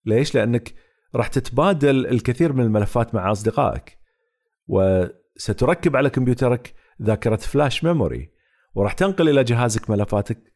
ليش؟ 0.06 0.36
لأنك 0.36 0.74
راح 1.16 1.28
تتبادل 1.28 2.08
الكثير 2.08 2.54
من 2.54 2.64
الملفات 2.64 3.16
مع 3.16 3.32
أصدقائك. 3.32 3.98
وستركب 4.68 5.96
على 5.96 6.10
كمبيوترك 6.10 6.74
ذاكرة 7.02 7.36
flash 7.36 7.84
memory 7.84 8.32
وراح 8.76 8.94
تنقل 8.94 9.30
إلى 9.30 9.44
جهازك 9.44 9.90
ملفاتك 9.90 10.54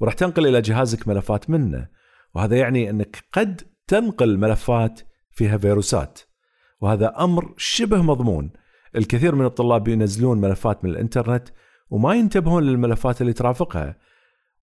وراح 0.00 0.14
تنقل 0.14 0.46
إلى 0.46 0.60
جهازك 0.60 1.08
ملفات 1.08 1.50
منه. 1.50 1.88
وهذا 2.34 2.56
يعني 2.56 2.90
أنك 2.90 3.24
قد 3.32 3.62
تنقل 3.86 4.38
ملفات 4.38 5.00
فيها 5.30 5.56
فيروسات. 5.58 6.20
وهذا 6.80 7.14
أمر 7.24 7.54
شبه 7.56 8.02
مضمون. 8.02 8.50
الكثير 8.96 9.34
من 9.34 9.44
الطلاب 9.44 9.88
ينزلون 9.88 10.40
ملفات 10.40 10.84
من 10.84 10.90
الإنترنت 10.90 11.48
وما 11.90 12.14
ينتبهون 12.14 12.62
للملفات 12.62 13.20
اللي 13.20 13.32
ترافقها. 13.32 13.98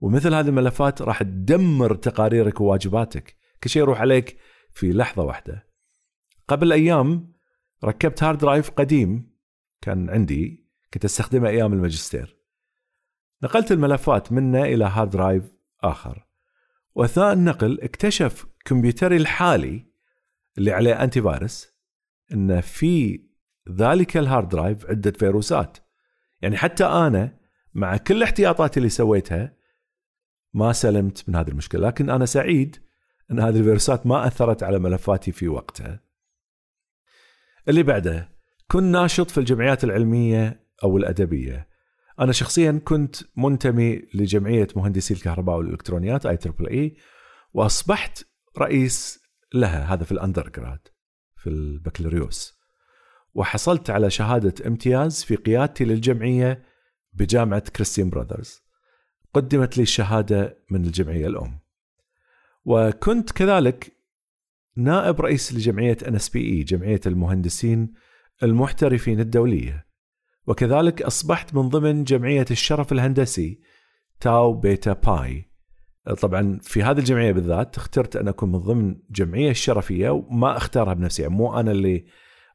ومثل 0.02 0.34
هذه 0.34 0.48
الملفات 0.48 1.02
راح 1.02 1.24
تدمر 1.24 1.96
تقاريرك 1.96 2.62
وواجباتك. 2.62 3.36
كل 3.64 3.70
شيء 3.70 3.82
يروح 3.82 4.02
عليك 4.02 4.38
في 4.72 4.94
لحظة 4.94 5.24
واحدة. 5.24 5.68
قبل 6.48 6.72
أيام 6.72 7.34
ركبت 7.84 8.24
hard 8.24 8.38
drive 8.38 8.70
قديم. 8.70 9.36
كان 9.82 10.10
عندي. 10.10 10.70
كنت 10.94 11.06
أستخدمه 11.06 11.50
أيام 11.50 11.74
الماجستير. 11.74 12.38
نقلت 13.44 13.72
الملفات 13.72 14.32
منه 14.32 14.64
إلى 14.64 14.86
hard 14.86 15.10
drive 15.10 15.44
آخر. 15.84 16.28
وأثناء 16.96 17.34
النقل 17.34 17.82
اكتشف 17.82 18.46
كمبيوتري 18.66 19.18
الحالي 19.18 19.86
اللي 20.58 20.72
عليه 20.72 21.04
antivirus 21.04 21.75
إن 22.34 22.62
في 22.62 23.26
ذلك 23.72 24.18
ال 24.18 24.24
hard 24.24 24.50
drive 24.50 24.86
عدة 24.86 25.12
فيروسات. 25.12 25.78
يعني 26.42 26.58
حتى 26.58 26.86
أنا 26.86 27.38
مع 27.74 27.98
كل 27.98 28.18
الاحتياطات 28.18 28.78
اللي 28.78 28.90
سويتها 28.90 29.54
ما 30.54 30.74
سلمت 30.74 31.30
من 31.30 31.36
هذه 31.36 31.48
المشكلة. 31.48 31.88
لكن 31.88 32.10
أنا 32.10 32.26
سعيد 32.26 32.78
إن 33.32 33.40
هذه 33.40 33.58
الفيروسات 33.58 34.08
ما 34.08 34.28
أثرت 34.28 34.64
على 34.64 34.80
ملفاتي 34.80 35.32
في 35.32 35.48
وقتها. 35.48 36.00
اللي 37.68 37.84
بعده 37.84 38.30
كن 38.68 38.84
ناشط 38.84 39.32
في 39.32 39.38
الجمعيات 39.38 39.84
العلمية 39.84 40.66
أو 40.84 40.98
الأدبية. 40.98 41.68
أنا 42.20 42.32
شخصيا 42.32 42.82
كنت 42.86 43.16
منتمي 43.38 44.02
لجمعية 44.14 44.68
مهندسي 44.76 45.14
الكهرباء 45.14 45.58
والإلكترونيات 45.58 46.26
IEEE 46.26 46.96
وأصبحت 47.54 48.26
رئيس 48.58 49.20
لها 49.54 49.94
هذا 49.94 50.04
في 50.04 50.12
ال 50.12 50.50
undergrad 50.50 50.88
في 51.46 51.52
البكالوريوس. 51.52 52.54
وحصلت 53.34 53.90
على 53.90 54.10
شهادة 54.10 54.68
امتياز 54.68 55.24
في 55.24 55.36
قيادتي 55.36 55.86
للجمعية 55.86 56.64
بجامعة 57.14 57.70
كريستيان 57.70 58.10
براذرز 58.10 58.62
قدمت 59.34 59.78
لي 59.78 59.84
الشهادة 59.84 60.58
من 60.72 60.86
الجمعية 60.86 61.28
الأم. 61.28 61.60
وكنت 62.66 63.32
كذلك 63.32 63.98
نائب 64.76 65.22
رئيس 65.22 65.54
لجمعية 65.54 65.98
NSPE 65.98 66.64
جمعية 66.64 67.02
المهندسين 67.06 67.94
المحترفين 68.44 69.20
الدولية. 69.20 69.86
وكذلك 70.48 71.02
أصبحت 71.02 71.56
من 71.56 71.70
ضمن 71.70 72.04
جمعية 72.04 72.46
الشرف 72.52 72.92
الهندسي 72.92 73.62
Tau 74.20 74.54
Beta 74.54 74.94
Pi. 74.94 75.50
طبعا 76.14 76.60
في 76.62 76.84
هذه 76.84 77.00
الجمعية 77.00 77.32
بالذات 77.32 77.78
اخترت 77.78 78.16
أن 78.16 78.28
أكون 78.28 78.52
من 78.52 78.60
ضمن 78.60 78.96
جمعية 79.10 79.50
الشرفية 79.52 80.10
وما 80.10 80.58
أختارها 80.58 80.94
بنفسي 80.94 81.22
يعني 81.22 81.34
مو 81.36 81.60
أنا 81.60 81.72
اللي 81.72 82.06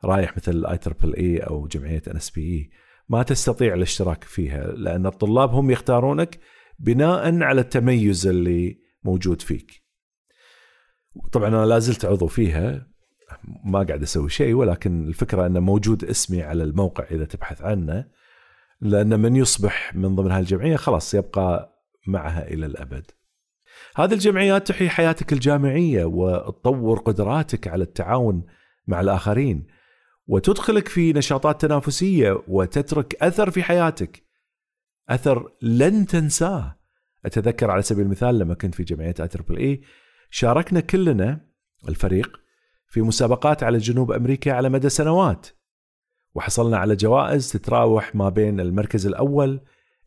رايح 0.05 0.37
مثل 0.37 0.53
ال 0.53 0.79
IEEE 0.79 1.39
أو 1.39 1.67
جمعية 1.67 2.03
NSPE 2.09 2.71
ما 3.09 3.23
تستطيع 3.23 3.75
الاشتراك 3.75 4.25
فيها 4.25 4.67
لأن 4.67 5.07
الطلاب 5.07 5.51
هم 5.51 5.71
يختارونك 5.71 6.39
بناء 6.79 7.43
على 7.43 7.61
التميز 7.61 8.27
اللي 8.27 8.79
موجود 9.05 9.43
فيك. 9.43 9.83
طبعا 11.33 11.49
أنا 11.49 11.67
لا 11.67 11.79
زلت 11.79 12.05
عضو 12.05 12.27
فيها 12.27 12.87
ما 13.65 13.83
قاعد 13.83 14.03
أسوي 14.03 14.31
شيء 14.31 14.55
ولكن 14.55 15.09
الفكرة 15.09 15.47
انه 15.47 15.61
موجود 15.61 16.05
اسمي 16.05 16.43
على 16.43 16.65
الموقع 16.65 17.05
إذا 17.11 17.25
تبحث 17.25 17.63
عنه 17.63 18.05
لأن 18.81 19.21
من 19.21 19.37
يصبح 19.37 19.95
من 19.95 20.15
ضمن 20.17 20.31
هالجمعيه 20.31 20.77
خلاص 20.77 21.15
يبقى 21.15 21.81
معها 22.07 22.49
إلى 22.49 22.67
الأبد. 22.67 23.11
هذه 23.97 24.13
الجمعيات 24.13 24.69
تحيي 24.69 24.91
حياتك 24.91 25.33
الجامعية 25.33 26.05
وتطور 26.05 26.99
قدراتك 26.99 27.69
على 27.69 27.85
التعاون 27.85 28.47
مع 28.87 29.01
الآخرين 29.01 29.67
وتدخلك 30.27 30.89
في 30.89 31.13
نشاطات 31.13 31.61
تنافسية 31.61 32.43
وتترك 32.49 33.23
أثر 33.23 33.51
في 33.51 33.63
حياتك. 33.63 34.23
أثر 35.09 35.53
لن 35.63 36.07
تنساه. 36.07 36.77
أتذكر 37.25 37.71
على 37.71 37.83
سبيل 37.83 38.05
المثال 38.05 38.39
لما 38.39 38.55
كنت 38.55 38.75
في 38.75 38.83
جمعية 38.83 39.15
آي 39.21 39.29
تربل 39.29 39.57
إي 39.57 39.81
شاركنا 40.31 40.81
كلنا 40.81 41.47
الفريق 41.89 42.41
في 42.89 43.03
مسابقات 43.03 43.63
على 43.63 43.79
جنوب 43.79 44.13
أمريكا 44.13 44.53
على 44.53 44.69
مدى 44.69 44.89
سنوات. 44.89 45.47
وحصلنا 46.35 46.79
على 46.79 46.97
جوائز 46.97 47.53
تتراوح 47.53 48.15
ما 48.15 48.29
بين 48.29 48.61
المركز 48.61 49.07
الأول 49.07 49.61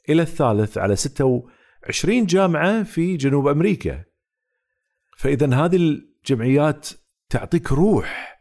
إلى 0.09 0.21
الثالث 0.21 0.77
على 0.77 0.95
26 0.95 1.43
جامعة 2.25 2.83
في 2.83 3.17
جنوب 3.17 3.47
أمريكا. 3.47 4.03
فإذا 5.17 5.65
هذه 5.65 5.75
الجمعيات 5.75 6.89
تعطيك 7.29 7.71
روح 7.71 8.39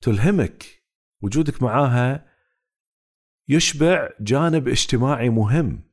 تلهمك 0.00 0.64
وجودك 1.22 1.62
معاها 1.62 2.26
يشبع 3.48 4.08
جانب 4.20 4.68
اجتماعي 4.68 5.30
مهم. 5.30 5.90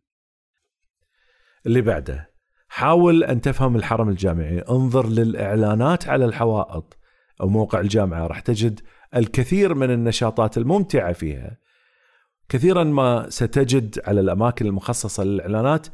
اللي 1.65 1.81
بعده 1.81 2.33
حاول 2.67 3.23
أن 3.23 3.41
تفهم 3.41 3.75
الحرم 3.75 4.09
الجامعي. 4.09 4.59
انظر 4.59 5.07
للإعلانات 5.07 6.07
على 6.07 6.25
الحوائط 6.25 6.97
أو 7.41 7.49
موقع 7.49 7.79
الجامعة. 7.79 8.27
راح 8.27 8.39
تجد 8.39 8.79
الكثير 9.15 9.73
من 9.75 9.91
النشاطات 9.91 10.57
الممتعة 10.57 11.13
فيها. 11.13 11.57
كثيرا 12.49 12.83
ما 12.83 13.29
ستجد 13.29 13.99
على 14.05 14.19
الأماكن 14.19 14.65
المخصصة 14.65 15.23
للإعلانات 15.23 15.87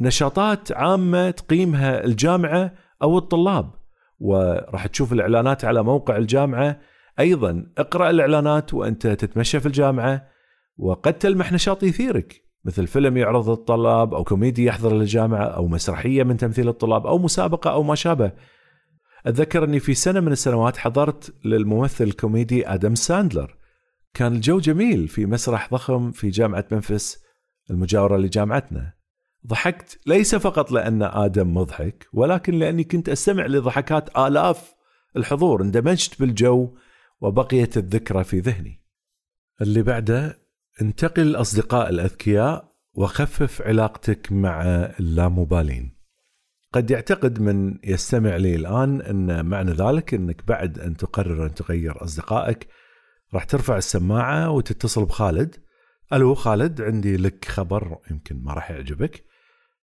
نشاطات 0.00 0.72
عامة 0.72 1.30
تقيمها 1.30 2.04
الجامعة 2.04 2.74
أو 3.02 3.18
الطلاب 3.18 3.70
وراح 4.18 4.86
تشوف 4.86 5.12
الإعلانات 5.12 5.64
على 5.64 5.82
موقع 5.82 6.16
الجامعة 6.16 6.80
أيضا 7.20 7.66
اقرأ 7.78 8.10
الإعلانات 8.10 8.74
وأنت 8.74 9.06
تتمشى 9.06 9.60
في 9.60 9.66
الجامعة 9.66 10.28
وقد 10.78 11.12
تلمح 11.18 11.52
نشاط 11.52 11.82
يثيرك 11.82 12.48
مثل 12.64 12.86
فيلم 12.86 13.16
يعرض 13.16 13.48
الطلاب 13.48 14.14
أو 14.14 14.24
كوميدي 14.24 14.64
يحضر 14.64 14.94
للجامعة 14.94 15.44
أو 15.44 15.68
مسرحية 15.68 16.22
من 16.22 16.36
تمثيل 16.36 16.68
الطلاب 16.68 17.06
أو 17.06 17.18
مسابقة 17.18 17.70
أو 17.70 17.82
ما 17.82 17.94
شابه. 17.94 18.32
أتذكر 19.26 19.64
أني 19.64 19.80
في 19.80 19.94
سنة 19.94 20.20
من 20.20 20.32
السنوات 20.32 20.76
حضرت 20.76 21.34
للممثل 21.44 22.04
الكوميدي 22.04 22.68
آدم 22.68 22.94
ساندلر. 22.94 23.56
كان 24.14 24.32
الجو 24.34 24.58
جميل 24.58 25.08
في 25.08 25.26
مسرح 25.26 25.70
ضخم 25.70 26.10
في 26.10 26.30
جامعة 26.30 26.64
ممفيس 26.72 27.22
المجاورة 27.70 28.16
لجامعتنا. 28.16 28.97
ضحكت 29.46 29.98
ليس 30.06 30.34
فقط 30.34 30.72
لأن 30.72 31.02
آدم 31.02 31.54
مضحك 31.54 32.06
ولكن 32.12 32.58
لأني 32.58 32.84
كنت 32.84 33.08
أستمع 33.08 33.46
لضحكات 33.46 34.18
آلاف 34.18 34.74
الحضور 35.16 35.62
اندمجت 35.62 36.20
بالجو 36.20 36.76
وبقيت 37.20 37.76
الذكرى 37.76 38.24
في 38.24 38.40
ذهني. 38.40 38.82
اللي 39.60 39.82
بعده 39.82 40.38
انتقل 40.82 41.22
الأصدقاء 41.22 41.88
الأذكياء 41.90 42.72
وخفف 42.94 43.62
علاقتك 43.62 44.32
مع 44.32 44.62
اللامبالين. 45.00 45.98
قد 46.72 46.90
يعتقد 46.90 47.40
من 47.40 47.78
يستمع 47.84 48.36
لي 48.36 48.54
الآن 48.54 49.00
أن 49.00 49.46
معنى 49.46 49.70
ذلك 49.72 50.14
أنك 50.14 50.46
بعد 50.46 50.78
أن 50.78 50.96
تقرر 50.96 51.46
أن 51.46 51.54
تغير 51.54 52.04
أصدقائك 52.04 52.68
راح 53.34 53.44
ترفع 53.44 53.76
السماعة 53.76 54.50
وتتصل 54.50 55.04
بخالد 55.04 55.56
ألو 56.12 56.34
خالد 56.34 56.80
عندي 56.80 57.16
لك 57.16 57.44
خبر 57.44 57.98
يمكن 58.10 58.42
ما 58.42 58.52
راح 58.52 58.70
يعجبك 58.70 59.24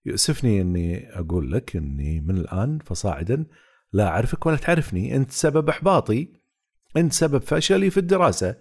يؤسفني 0.06 0.62
أني 0.62 1.20
أقول 1.20 1.52
لك 1.52 1.76
أني 1.76 2.22
من 2.22 2.38
الآن 2.38 2.80
فصاعدا 2.80 3.46
لا 3.94 4.08
أعرفك 4.08 4.46
ولا 4.46 4.56
تعرفني. 4.56 5.16
أنت 5.16 5.32
سبب 5.32 5.70
إحباطي. 5.70 6.34
أنت 6.98 7.14
سبب 7.14 7.42
فشلي 7.42 7.90
في 7.90 7.98
الدراسة. 7.98 8.56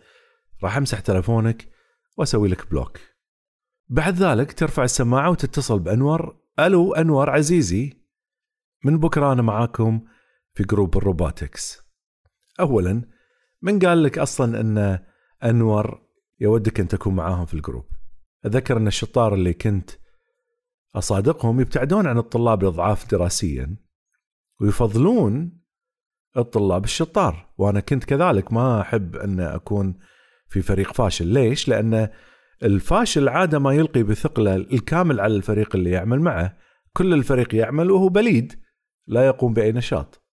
راح 0.62 0.76
أمسح 0.76 1.00
تلفونك 1.00 1.68
وأسوي 2.16 2.48
لك 2.48 2.70
block. 2.70 2.98
بعد 3.88 4.14
ذلك 4.14 4.52
ترفع 4.52 4.84
السماعة 4.84 5.30
وتتصل 5.30 5.78
بأنور. 5.78 6.40
ألو 6.58 6.94
أنور 6.94 7.30
عزيزي. 7.30 8.04
من 8.84 8.98
بكرة 8.98 9.32
أنا 9.32 9.42
معاكم 9.42 10.04
في 10.54 10.64
group 10.64 10.96
ال 10.96 11.05
robotics. 11.05 11.82
اولا 12.60 13.02
من 13.62 13.78
قال 13.78 14.02
لك 14.02 14.18
أصلا 14.18 14.60
أن 14.60 14.98
أنور 15.44 16.02
يودك 16.40 16.80
أن 16.80 16.88
تكون 16.88 17.14
معاهم 17.14 17.46
في 17.46 17.54
الجروب؟ 17.54 17.84
أتذكر 18.44 18.76
أن 18.76 18.86
الشطار 18.86 19.34
اللي 19.34 19.52
كنت 19.52 19.90
اصادقهم 20.94 21.60
يبتعدون 21.60 22.06
عن 22.06 22.18
الطلاب 22.18 22.62
الأضعاف 22.62 23.10
دراسيا 23.10 23.76
ويفضلون 24.60 25.60
الطلاب 26.36 26.84
الشطار. 26.84 27.52
وأنا 27.58 27.80
كنت 27.80 28.04
كذلك 28.04 28.52
ما 28.52 28.80
أحب 28.80 29.16
أن 29.16 29.40
أكون 29.40 29.98
في 30.48 30.62
فريق 30.62 30.92
فاشل. 30.92 31.26
ليش؟ 31.26 31.68
لأن 31.68 32.08
الفاشل 32.62 33.28
عادة 33.28 33.58
ما 33.58 33.72
يلقي 33.72 34.02
بثقله 34.02 34.56
الكامل 34.56 35.20
على 35.20 35.36
الفريق 35.36 35.76
اللي 35.76 35.90
يعمل 35.90 36.20
معه. 36.20 36.56
كل 36.92 37.14
الفريق 37.14 37.54
يعمل 37.54 37.90
وهو 37.90 38.08
بليد 38.08 38.62
لا 39.06 39.26
يقوم 39.26 39.54
بأي 39.54 39.72
نشاط. 39.72 40.24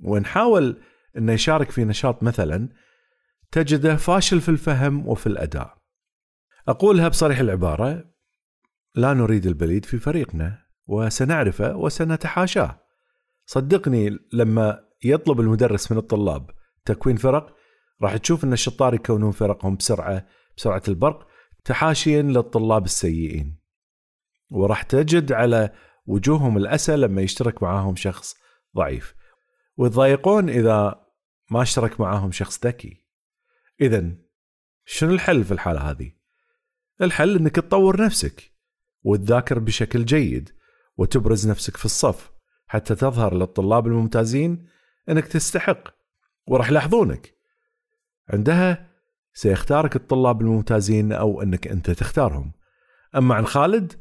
ونحاول 0.00 0.82
انه 1.16 1.32
يشارك 1.32 1.70
في 1.70 1.84
نشاط 1.84 2.22
مثلا 2.22 2.68
تجده 3.52 3.96
فاشل 3.96 4.40
في 4.40 4.48
الفهم 4.48 5.08
وفي 5.08 5.26
الأداء. 5.26 5.78
أقولها 6.68 7.08
بصريح 7.08 7.38
العبارة 7.38 8.13
لا 8.94 9.14
نريد 9.14 9.46
البليد 9.46 9.84
في 9.84 9.98
فريقنا 9.98 10.64
وسنعرفه 10.86 11.76
وسنتحاشاه. 11.76 12.80
صدقني 13.46 14.18
لما 14.32 14.84
يطلب 15.04 15.40
المدرس 15.40 15.92
من 15.92 15.98
الطلاب 15.98 16.50
تكوين 16.84 17.16
فرق 17.16 17.56
راح 18.02 18.16
تشوف 18.16 18.44
إن 18.44 18.52
الشطار 18.52 18.94
يكونون 18.94 19.30
فرقهم 19.30 19.76
بسرعة 19.76 20.26
بسرعة 20.56 20.82
البرق 20.88 21.26
تحاشيا 21.64 22.22
للطلاب 22.22 22.84
السيئين. 22.84 23.60
وراح 24.50 24.82
تجد 24.82 25.32
على 25.32 25.70
وجوههم 26.06 26.56
الأسى 26.56 26.96
لما 26.96 27.22
يشترك 27.22 27.62
معاهم 27.62 27.96
شخص 27.96 28.36
ضعيف. 28.76 29.14
ويتضايقون 29.76 30.48
إذا 30.48 31.04
ما 31.50 31.62
اشترك 31.62 32.00
معاهم 32.00 32.32
شخص 32.32 32.66
ذكي. 32.66 33.06
اذا 33.80 34.12
شنو 34.84 35.10
الحل 35.10 35.44
في 35.44 35.52
الحالة 35.52 35.90
هذه؟ 35.90 36.12
الحل 37.02 37.36
إنك 37.36 37.54
تطور 37.54 38.04
نفسك. 38.04 38.53
وتذاكر 39.04 39.58
بشكل 39.58 40.04
جيد 40.04 40.50
وتبرز 40.96 41.48
نفسك 41.48 41.76
في 41.76 41.84
الصف 41.84 42.32
حتى 42.66 42.94
تظهر 42.94 43.34
للطلاب 43.34 43.86
الممتازين 43.86 44.66
إنك 45.08 45.26
تستحق 45.26 45.88
وراح 46.46 46.70
يلاحظونك. 46.70 47.34
عندها 48.28 48.90
سيختارك 49.32 49.96
الطلاب 49.96 50.40
الممتازين 50.40 51.12
أو 51.12 51.42
إنك 51.42 51.68
أنت 51.68 51.90
تختارهم. 51.90 52.52
أما 53.16 53.34
عن 53.34 53.46
خالد 53.46 53.92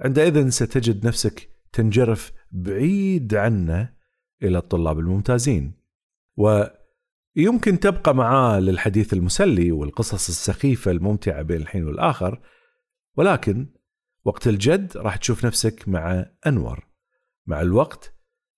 عندئذ 0.00 0.48
ستجد 0.48 1.06
نفسك 1.06 1.48
تنجرف 1.72 2.32
بعيد 2.52 3.34
عنه 3.34 3.92
إلى 4.42 4.58
الطلاب 4.58 4.98
الممتازين. 4.98 5.72
ويمكن 6.36 7.80
تبقى 7.80 8.14
معاه 8.14 8.60
للحديث 8.60 9.12
المسلي 9.12 9.72
والقصص 9.72 10.28
السخيفة 10.28 10.90
الممتعة 10.90 11.42
بين 11.42 11.60
الحين 11.60 11.84
والآخر 11.84 12.40
ولكن 13.16 13.66
وقت 14.24 14.48
الجد 14.48 14.96
راح 14.96 15.16
تشوف 15.16 15.46
نفسك 15.46 15.88
مع 15.88 16.26
أنور. 16.46 16.86
مع 17.46 17.60
الوقت 17.60 18.14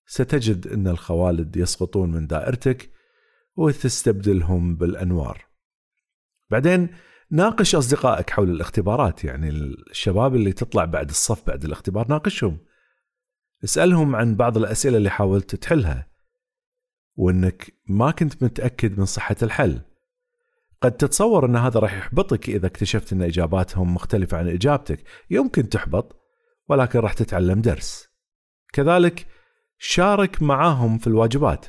ستجد 0.07 0.67
إن 0.67 0.89
الخوالد 0.89 1.57
يسقطون 1.57 2.11
من 2.11 2.27
دائرتك 2.27 2.91
وتستبدلهم 3.57 4.77
بالأنوار. 4.77 5.47
بعدين 6.51 6.89
ناقش 7.31 7.75
أصدقائك 7.75 8.31
حول 8.31 8.51
الاختبارات 8.51 9.25
يعني 9.25 9.49
الشباب 9.49 10.35
اللي 10.35 10.53
تطلع 10.53 10.85
بعد 10.85 11.09
الصف 11.09 11.47
بعد 11.47 11.65
الاختبار 11.65 12.09
ناقشهم. 12.09 12.59
اسألهم 13.65 14.17
عن 14.17 14.37
بعض 14.37 14.57
الأسئلة 14.57 14.97
اللي 14.97 15.11
حاولت 15.11 15.55
تحلها 15.55 16.11
وإنك 17.17 17.75
ما 17.89 18.11
كنت 18.11 18.43
متأكد 18.43 18.99
من 18.99 19.05
صحة 19.05 19.37
الحل. 19.43 19.81
قد 20.83 20.93
تتصور 20.93 21.47
أن 21.47 21.57
هذا 21.57 21.81
راح 21.81 21.95
يحبطك 21.95 22.49
إذا 22.49 22.67
اكتشفت 22.67 23.13
أن 23.13 23.23
إجاباتهم 23.23 23.95
مختلفة 23.95 24.39
عن 24.39 24.49
إجابتك. 24.49 25.05
يمكن 25.31 25.69
تحبط 25.69 26.23
ولكن 26.69 26.99
راح 26.99 27.13
تتعلم 27.13 27.61
درس. 27.61 28.09
كذلك 28.73 29.27
شارك 29.79 30.43
معاهم 30.43 30.99
في 30.99 31.07
الواجبات. 31.07 31.67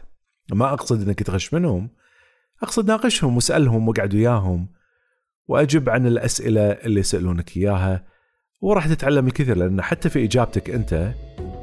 ما 0.52 0.74
أقصد 0.74 1.08
أنك 1.08 1.24
تغش 1.24 1.54
منهم 1.54 1.90
أقصد 2.64 2.88
ناقشهم 2.88 3.36
واسألهم 3.36 3.88
واقعد 3.88 4.14
وياهم 4.16 4.70
وأجب 5.48 5.90
عن 5.90 6.08
الأسئلة 6.08 6.62
اللي 6.62 7.00
يسألونك 7.00 7.58
إياها. 7.58 8.06
وراح 8.62 8.88
تتعلم 8.88 9.28
الكثير 9.28 9.58
لأن 9.58 9.82
حتى 9.82 10.10
في 10.10 10.24
إجابتك 10.24 10.70
أنت 10.70 11.14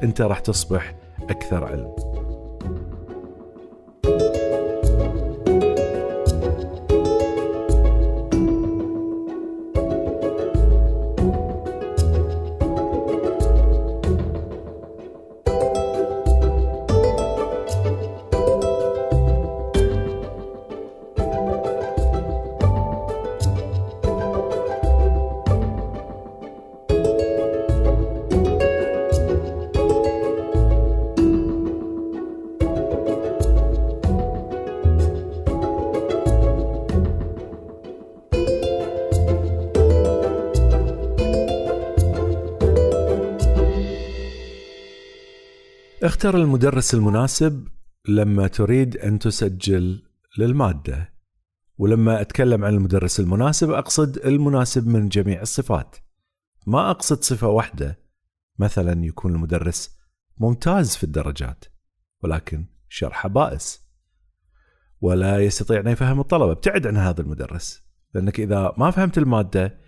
أنت 0.03 0.21
راح 0.21 0.39
تصبح 0.39 0.95
أكثر 1.31 1.65
علم. 1.65 2.10
اختر 46.21 46.37
المدرس 46.37 46.95
المناسب 46.95 47.69
لما 48.09 48.47
تريد 48.47 48.97
أن 48.97 49.19
تسجل 49.19 50.03
للمادة؟ 50.39 51.13
ولما 51.79 52.21
أتكلم 52.21 52.65
عن 52.65 52.75
المدرس 52.75 53.21
المناسب 53.21 53.71
أقصد 53.71 54.17
المناسب 54.17 54.87
من 54.87 55.09
جميع 55.09 55.43
الصفات. 55.43 55.97
ما 56.67 56.91
أقصد 56.91 57.23
صفة 57.23 57.49
واحدة. 57.49 57.99
مثلا 58.59 59.05
يكون 59.05 59.35
المدرس 59.35 59.97
ممتاز 60.39 60.97
في 60.97 61.05
الدرجات 61.05 61.65
ولكن 62.23 62.67
شرحه 62.89 63.29
بائس. 63.29 63.81
ولا 65.01 65.39
يستطيع 65.39 65.81
أن 65.81 65.89
يفهم 65.89 66.21
الطلبة. 66.21 66.53
ابتعد 66.53 66.87
عن 66.87 66.97
هذا 66.97 67.21
المدرس 67.21 67.83
لأنك 68.15 68.41
إذا 68.41 68.73
ما 68.79 68.91
فهمت 68.91 69.19
المادة 69.19 69.79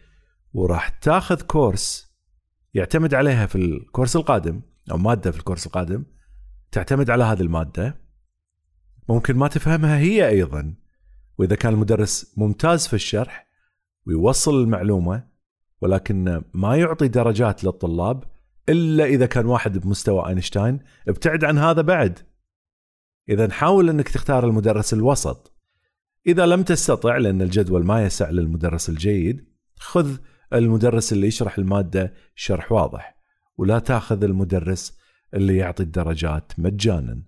وراح 0.53 0.89
تاخذ 0.89 1.43
كورس 1.43 2.17
يعتمد 2.75 3.15
عليها 3.15 3.47
في 3.47 3.57
الكورس 3.57 4.17
القادم 4.17 4.63
أو 4.91 4.99
مادة 4.99 5.31
في 5.31 5.39
الكورس 5.39 5.67
القادم 5.67 6.05
تعتمد 6.73 7.11
على 7.11 7.25
هذه 7.25 7.41
المادة. 7.41 7.97
ممكن 9.09 9.37
ما 9.37 9.49
تفهمها 9.49 9.99
هي 9.99 10.29
أيضا. 10.29 10.75
وإذا 11.39 11.57
كان 11.57 11.73
المدرس 11.73 12.35
ممتاز 12.37 12.87
في 12.87 12.95
الشرح 12.95 13.49
ويوصل 14.07 14.61
المعلومة 14.61 15.25
ولكن 15.81 16.43
ما 16.55 16.77
يعطي 16.77 17.09
درجات 17.09 17.65
للطلاب 17.65 18.25
إلا 18.69 19.05
إذا 19.05 19.27
كان 19.27 19.47
واحد 19.47 19.79
بمستوى 19.79 20.29
أينشتاين 20.29 20.81
ابتعد 21.09 21.45
عن 21.45 21.59
هذا 21.59 21.83
بعد. 21.83 22.19
اذا 23.29 23.51
حاول 23.51 23.89
إنك 23.89 24.09
تختار 24.09 24.45
المدرس 24.47 24.93
الوسط. 24.93 25.53
إذا 26.27 26.47
لم 26.47 26.63
تستطع 26.63 27.17
لأن 27.17 27.43
الجدول 27.43 27.85
ما 27.85 28.05
يسع 28.05 28.31
للمدرس 28.31 28.89
الجيد 28.89 29.49
خذ 29.77 30.17
المدرس 30.53 31.13
اللي 31.13 31.27
يشرح 31.27 31.59
المادة 31.59 32.15
شرح 32.35 32.73
واضح 32.73 33.17
ولا 33.59 33.79
تاخذ 33.79 34.25
المدرس 34.25 35.02
اللي 35.35 35.57
يعطي 35.57 35.83
الدرجات 35.83 36.53
مجانا 36.59 37.23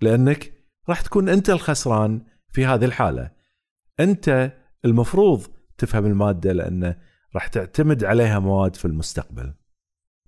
لأنك 0.00 0.52
راح 0.88 1.00
تكون 1.00 1.28
أنت 1.28 1.50
الخسران 1.50 2.22
في 2.52 2.66
هذه 2.66 2.84
الحالة. 2.84 3.30
أنت 4.00 4.52
المفروض 4.84 5.46
تفهم 5.78 6.06
المادة 6.06 6.52
لأنه 6.52 6.96
راح 7.34 7.46
تعتمد 7.46 8.04
عليها 8.04 8.38
مواد 8.38 8.76
في 8.76 8.84
المستقبل. 8.84 9.54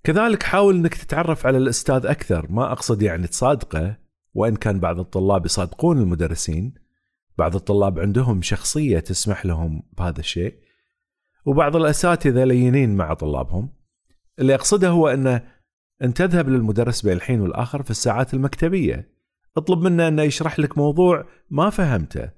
كذلك 0.03 0.43
حاول 0.43 0.75
أنك 0.75 0.93
تتعرف 0.93 1.45
على 1.45 1.57
الأستاذ 1.57 2.05
أكثر. 2.05 2.51
ما 2.51 2.71
أقصد 2.71 3.01
يعني 3.01 3.27
تصادقه 3.27 3.97
وإن 4.33 4.55
كان 4.55 4.79
بعض 4.79 4.99
الطلاب 4.99 5.45
يصادقون 5.45 5.97
المدرسين 5.97 6.73
بعض 7.37 7.55
الطلاب 7.55 7.99
عندهم 7.99 8.41
شخصية 8.41 8.99
تسمح 8.99 9.45
لهم 9.45 9.83
بهذا 9.97 10.19
الشيء 10.19 10.59
وبعض 11.45 11.75
الأساتذة 11.75 12.43
لينين 12.43 12.95
مع 12.95 13.13
طلابهم. 13.13 13.69
اللي 14.39 14.55
أقصده 14.55 14.89
هو 14.89 15.07
أنه 15.07 15.41
أن 16.03 16.13
تذهب 16.13 16.49
للمدرس 16.49 17.01
بين 17.01 17.13
الحين 17.13 17.41
والآخر 17.41 17.83
في 17.83 17.91
الساعات 17.91 18.33
المكتبية. 18.33 19.13
اطلب 19.57 19.79
منه 19.79 20.07
انه 20.07 20.21
يشرح 20.21 20.59
لك 20.59 20.77
موضوع 20.77 21.25
ما 21.49 21.69
فهمته. 21.69 22.29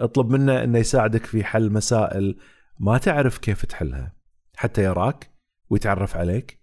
اطلب 0.00 0.30
منه 0.30 0.64
انه 0.64 0.78
يساعدك 0.78 1.26
في 1.26 1.44
حل 1.44 1.72
مسائل 1.72 2.38
ما 2.78 2.98
تعرف 2.98 3.38
كيف 3.38 3.66
تحلها 3.66 4.16
حتى 4.56 4.82
يراك 4.84 5.30
ويتعرف 5.70 6.16
عليك 6.16 6.60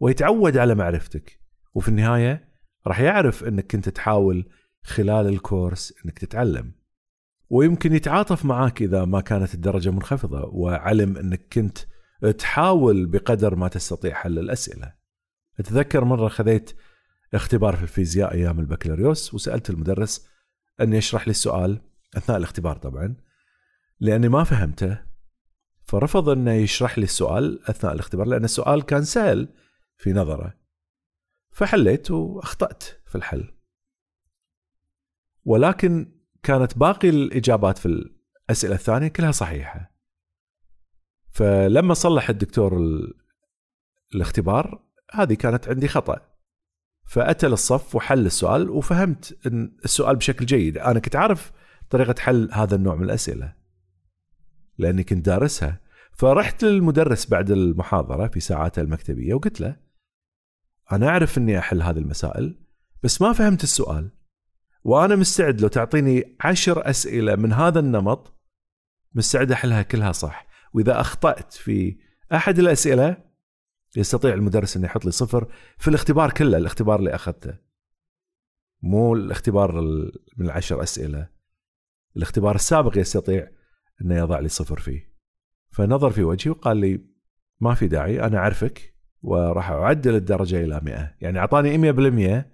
ويتعود 0.00 0.56
على 0.56 0.74
معرفتك. 0.74 1.40
وفي 1.74 1.88
النهاية 1.88 2.48
راح 2.86 3.00
يعرف 3.00 3.44
أنك 3.44 3.66
كنت 3.66 3.88
تحاول 3.88 4.48
خلال 4.82 5.26
الكورس 5.26 5.94
أنك 6.04 6.18
تتعلم. 6.18 6.72
ويمكن 7.50 7.94
يتعاطف 7.94 8.44
معاك 8.44 8.82
إذا 8.82 9.04
ما 9.04 9.20
كانت 9.20 9.54
الدرجة 9.54 9.90
منخفضة 9.90 10.44
وعلم 10.44 11.16
أنك 11.16 11.46
كنت 11.52 11.78
تحاول 12.38 13.06
بقدر 13.06 13.54
ما 13.54 13.68
تستطيع 13.68 14.14
حل 14.14 14.38
الأسئلة. 14.38 15.05
أتذكر 15.60 16.04
مرة 16.04 16.28
خذيت 16.28 16.76
اختبار 17.34 17.76
في 17.76 17.82
الفيزياء 17.82 18.32
أيام 18.34 18.60
البكالوريوس 18.60 19.34
وسألت 19.34 19.70
المدرس 19.70 20.28
ان 20.80 20.92
يشرح 20.92 21.26
لي 21.26 21.30
السؤال 21.30 21.80
أثناء 22.16 22.38
الاختبار 22.38 22.76
طبعا 22.76 23.16
لأني 24.00 24.28
ما 24.28 24.44
فهمته 24.44 25.06
فرفض 25.86 26.28
أنه 26.28 26.52
يشرح 26.52 26.98
لي 26.98 27.04
السؤال 27.04 27.70
أثناء 27.70 27.94
الاختبار 27.94 28.26
لأن 28.26 28.44
السؤال 28.44 28.82
كان 28.82 29.04
سهل 29.04 29.48
في 29.96 30.12
نظره. 30.12 30.54
فحليت 31.50 32.10
وأخطأت 32.10 32.82
في 32.82 33.14
الحل. 33.14 33.52
ولكن 35.44 36.12
كانت 36.42 36.78
باقي 36.78 37.08
الإجابات 37.08 37.78
في 37.78 37.86
الأسئلة 37.86 38.74
الثانية 38.74 39.08
كلها 39.08 39.32
صحيحة. 39.32 39.92
فلما 41.30 41.94
صلح 41.94 42.28
الدكتور 42.28 42.80
الاختبار 44.14 44.85
هذه 45.12 45.34
كانت 45.34 45.68
عندي 45.68 45.88
خطأ. 45.88 46.20
فأتى 47.08 47.48
للصف 47.48 47.94
وحل 47.94 48.26
السؤال 48.26 48.70
وفهمت 48.70 49.46
إن 49.46 49.76
السؤال 49.84 50.16
بشكل 50.16 50.46
جيد. 50.46 50.78
أنا 50.78 51.00
كنت 51.00 51.16
عارف 51.16 51.52
طريقة 51.90 52.14
حل 52.18 52.48
هذا 52.52 52.74
النوع 52.76 52.94
من 52.94 53.04
الأسئلة 53.04 53.54
لأني 54.78 55.04
كنت 55.04 55.26
دارسها. 55.26 55.80
فرحت 56.12 56.64
للمدرس 56.64 57.26
بعد 57.26 57.50
المحاضرة 57.50 58.28
في 58.28 58.40
ساعاته 58.40 58.82
المكتبية 58.82 59.34
وقلت 59.34 59.60
له 59.60 59.76
أنا 60.92 61.08
أعرف 61.08 61.38
إني 61.38 61.58
أحل 61.58 61.82
هذه 61.82 61.98
المسائل 61.98 62.58
بس 63.02 63.22
ما 63.22 63.32
فهمت 63.32 63.62
السؤال. 63.62 64.10
وأنا 64.84 65.16
مستعد 65.16 65.60
لو 65.60 65.68
تعطيني 65.68 66.36
عشر 66.40 66.90
أسئلة 66.90 67.36
من 67.36 67.52
هذا 67.52 67.80
النمط 67.80 68.32
مستعد 69.14 69.52
أحلها 69.52 69.82
كلها 69.82 70.12
صح. 70.12 70.46
وإذا 70.72 71.00
أخطأت 71.00 71.52
في 71.52 71.98
أحد 72.34 72.58
الأسئلة 72.58 73.25
يستطيع 73.96 74.34
المدرس 74.34 74.76
إنه 74.76 74.86
يحط 74.86 75.04
لي 75.04 75.10
صفر 75.10 75.52
في 75.78 75.88
الاختبار 75.88 76.30
كله 76.30 76.58
الاختبار 76.58 76.98
اللي 76.98 77.14
أخذته. 77.14 77.54
مو 78.82 79.14
الاختبار 79.14 79.80
من 80.36 80.46
العشر 80.46 80.82
أسئلة 80.82 81.28
الاختبار 82.16 82.54
السابق 82.54 82.98
يستطيع 82.98 83.48
إنه 84.02 84.16
يضع 84.16 84.38
لي 84.38 84.48
صفر 84.48 84.80
فيه. 84.80 85.16
فنظر 85.70 86.10
في 86.10 86.22
وجهي 86.22 86.50
وقال 86.50 86.76
لي 86.76 87.04
ما 87.60 87.74
في 87.74 87.88
داعي 87.88 88.20
أنا 88.20 88.38
أعرفك 88.38 88.94
وراح 89.22 89.70
أعدل 89.70 90.14
الدرجة 90.14 90.64
إلى 90.64 90.80
100 90.82 91.16
يعني 91.20 91.38
أعطاني 91.38 91.92
100% 92.42 92.44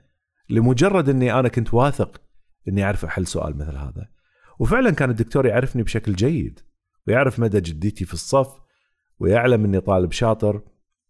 لمجرد 0.50 1.08
إني 1.08 1.32
أنا 1.32 1.48
كنت 1.48 1.74
واثق 1.74 2.22
إني 2.68 2.84
أعرف 2.84 3.04
أحل 3.04 3.26
سؤال 3.26 3.56
مثل 3.56 3.76
هذا. 3.76 4.08
وفعلا 4.58 4.90
كان 4.90 5.10
الدكتور 5.10 5.46
يعرفني 5.46 5.82
بشكل 5.82 6.12
جيد 6.12 6.60
ويعرف 7.06 7.38
مدى 7.38 7.60
جديتي 7.60 8.04
في 8.04 8.14
الصف 8.14 8.60
ويعلم 9.18 9.64
إني 9.64 9.80
طالب 9.80 10.12
شاطر 10.12 10.62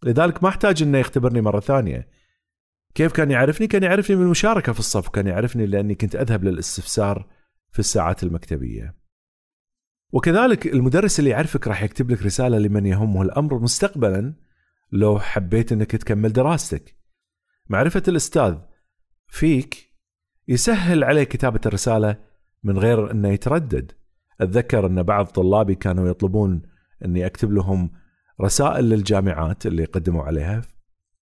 لذلك 0.05 0.42
ما 0.42 0.48
احتاج 0.48 0.82
إنه 0.82 0.98
يختبرني 0.98 1.40
مرة 1.40 1.61
ثانية 1.61 2.09
كيف 2.94 3.12
كان 3.12 3.30
يعرفني 3.30 3.66
كان 3.66 3.82
يعرفني 3.82 4.16
من 4.16 4.22
المشاركة 4.22 4.72
في 4.72 4.78
الصف 4.78 5.09
كان 5.09 5.26
يعرفني 5.26 5.66
لأني 5.66 5.94
كنت 5.94 6.16
أذهب 6.16 6.44
للاستفسار 6.44 7.28
في 7.70 7.78
الساعات 7.78 8.22
المكتبية. 8.22 8.96
وكذلك 10.12 10.66
المدرس 10.66 11.18
اللي 11.18 11.30
يعرفك 11.30 11.68
راح 11.68 11.82
يكتب 11.82 12.11
لك 12.11 12.22
رسالة 12.22 12.59
لمن 12.59 12.86
يهمه 12.86 13.22
الأمر 13.22 13.59
مستقبلا 13.59 14.34
لو 14.92 15.18
حبيت 15.18 15.72
إنك 15.72 15.90
تكمل 15.90 16.32
دراستك. 16.32 16.96
معرفة 17.68 18.03
الأستاذ 18.09 18.59
فيك 19.26 19.92
يسهل 20.48 21.05
عليه 21.05 21.24
كتابة 21.24 21.61
الرسالة 21.66 22.16
من 22.62 22.78
غير 22.78 23.11
إنه 23.11 23.28
يتردد. 23.28 23.92
أتذكر 24.40 24.86
إن 24.86 25.03
بعض 25.03 25.26
طلابي 25.26 25.74
كانوا 25.74 26.09
يطلبون 26.09 26.62
إني 27.05 27.26
أكتب 27.26 27.53
لهم 27.53 27.90
رسائل 28.40 28.84
للجامعات 28.84 29.66
اللي 29.66 29.84
قدموا 29.84 30.22
عليها. 30.22 30.62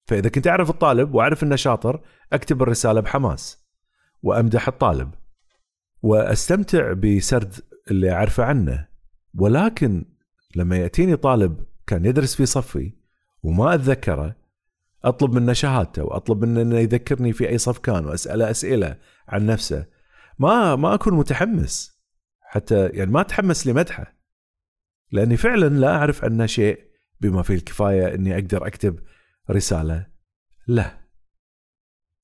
فإذا 0.07 0.29
كنت 0.29 0.47
أعرف 0.47 0.71
الطالب 0.71 1.15
وأعرف 1.15 1.43
إنه 1.43 1.57
شاطر 1.57 2.01
أكتب 2.33 2.63
الرسالة 2.63 3.01
بحماس 3.01 3.67
وأمدح 4.23 4.69
الطالب 4.69 5.11
وأستمتع 6.03 6.93
بسرد 6.93 7.55
اللي 7.91 8.13
أعرفه 8.13 8.45
عنه. 8.45 8.89
ولكن 9.35 10.05
لما 10.57 10.77
يأتيني 10.77 11.17
طالب 11.17 11.65
كان 11.87 12.05
يدرس 12.05 12.35
في 12.35 12.47
صفي 12.47 12.93
وما 13.43 13.75
أتذكره 13.75 14.37
أطلب 15.05 15.33
منه 15.33 15.53
شهادته 15.53 16.05
وأطلب 16.05 16.45
منه 16.45 16.63
إنه 16.63 16.79
يذكرني 16.79 17.33
في 17.33 17.49
أي 17.49 17.59
صف 17.59 17.79
كان 17.79 18.07
وأسأله 18.07 18.51
أسئلة 18.51 18.97
عن 19.29 19.47
نفسه. 19.47 19.87
ما 20.39 20.77
ما 20.77 20.95
أكون 20.95 21.15
متحمس 21.15 22.01
حتى 22.41 22.87
يعني 22.87 23.11
ما 23.11 23.21
أتحمس 23.21 23.67
لمدحه 23.67 24.15
لأني 25.13 25.37
فعلا 25.37 25.69
لا 25.69 25.97
أعرف 25.97 26.25
عنه 26.25 26.47
شيء 26.47 26.90
بما 27.21 27.43
فيه 27.43 27.55
الكفاية 27.55 28.15
إني 28.15 28.35
أقدر 28.35 28.67
أكتب 28.67 28.99
رسالة 29.51 30.07
له. 30.69 31.01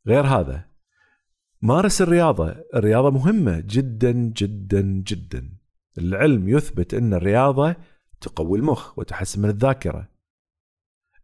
غير 0.07 0.27
هذا 0.27 0.65
مارس 1.63 2.03
الرياضة، 2.03 2.57
الرياضة 2.75 3.11
مهمة 3.11 3.63
جدا 3.67 4.13
جدا 4.13 4.81
جدا. 4.83 5.49
العلم 5.99 6.49
يثبت 6.49 6.95
إن 6.95 7.15
الرياضة 7.15 7.77
تقوي 8.21 8.59
المخ 8.59 8.99
وتحسن 8.99 9.43
من 9.43 9.49
الذاكرة. 9.49 10.09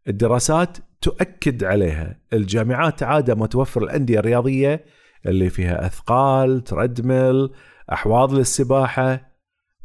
الدراسات 0.07 0.77
تؤكد 1.01 1.63
عليها، 1.63 2.19
الجامعات 2.33 3.03
عادة 3.03 3.35
ما 3.35 3.47
توفر 3.47 3.83
الأندية 3.83 4.19
الرياضية 4.19 4.85
اللي 5.25 5.49
فيها 5.49 5.85
أثقال، 5.85 6.63
تردمل، 6.63 7.53
أحواض 7.93 8.33
للسباحة. 8.33 9.31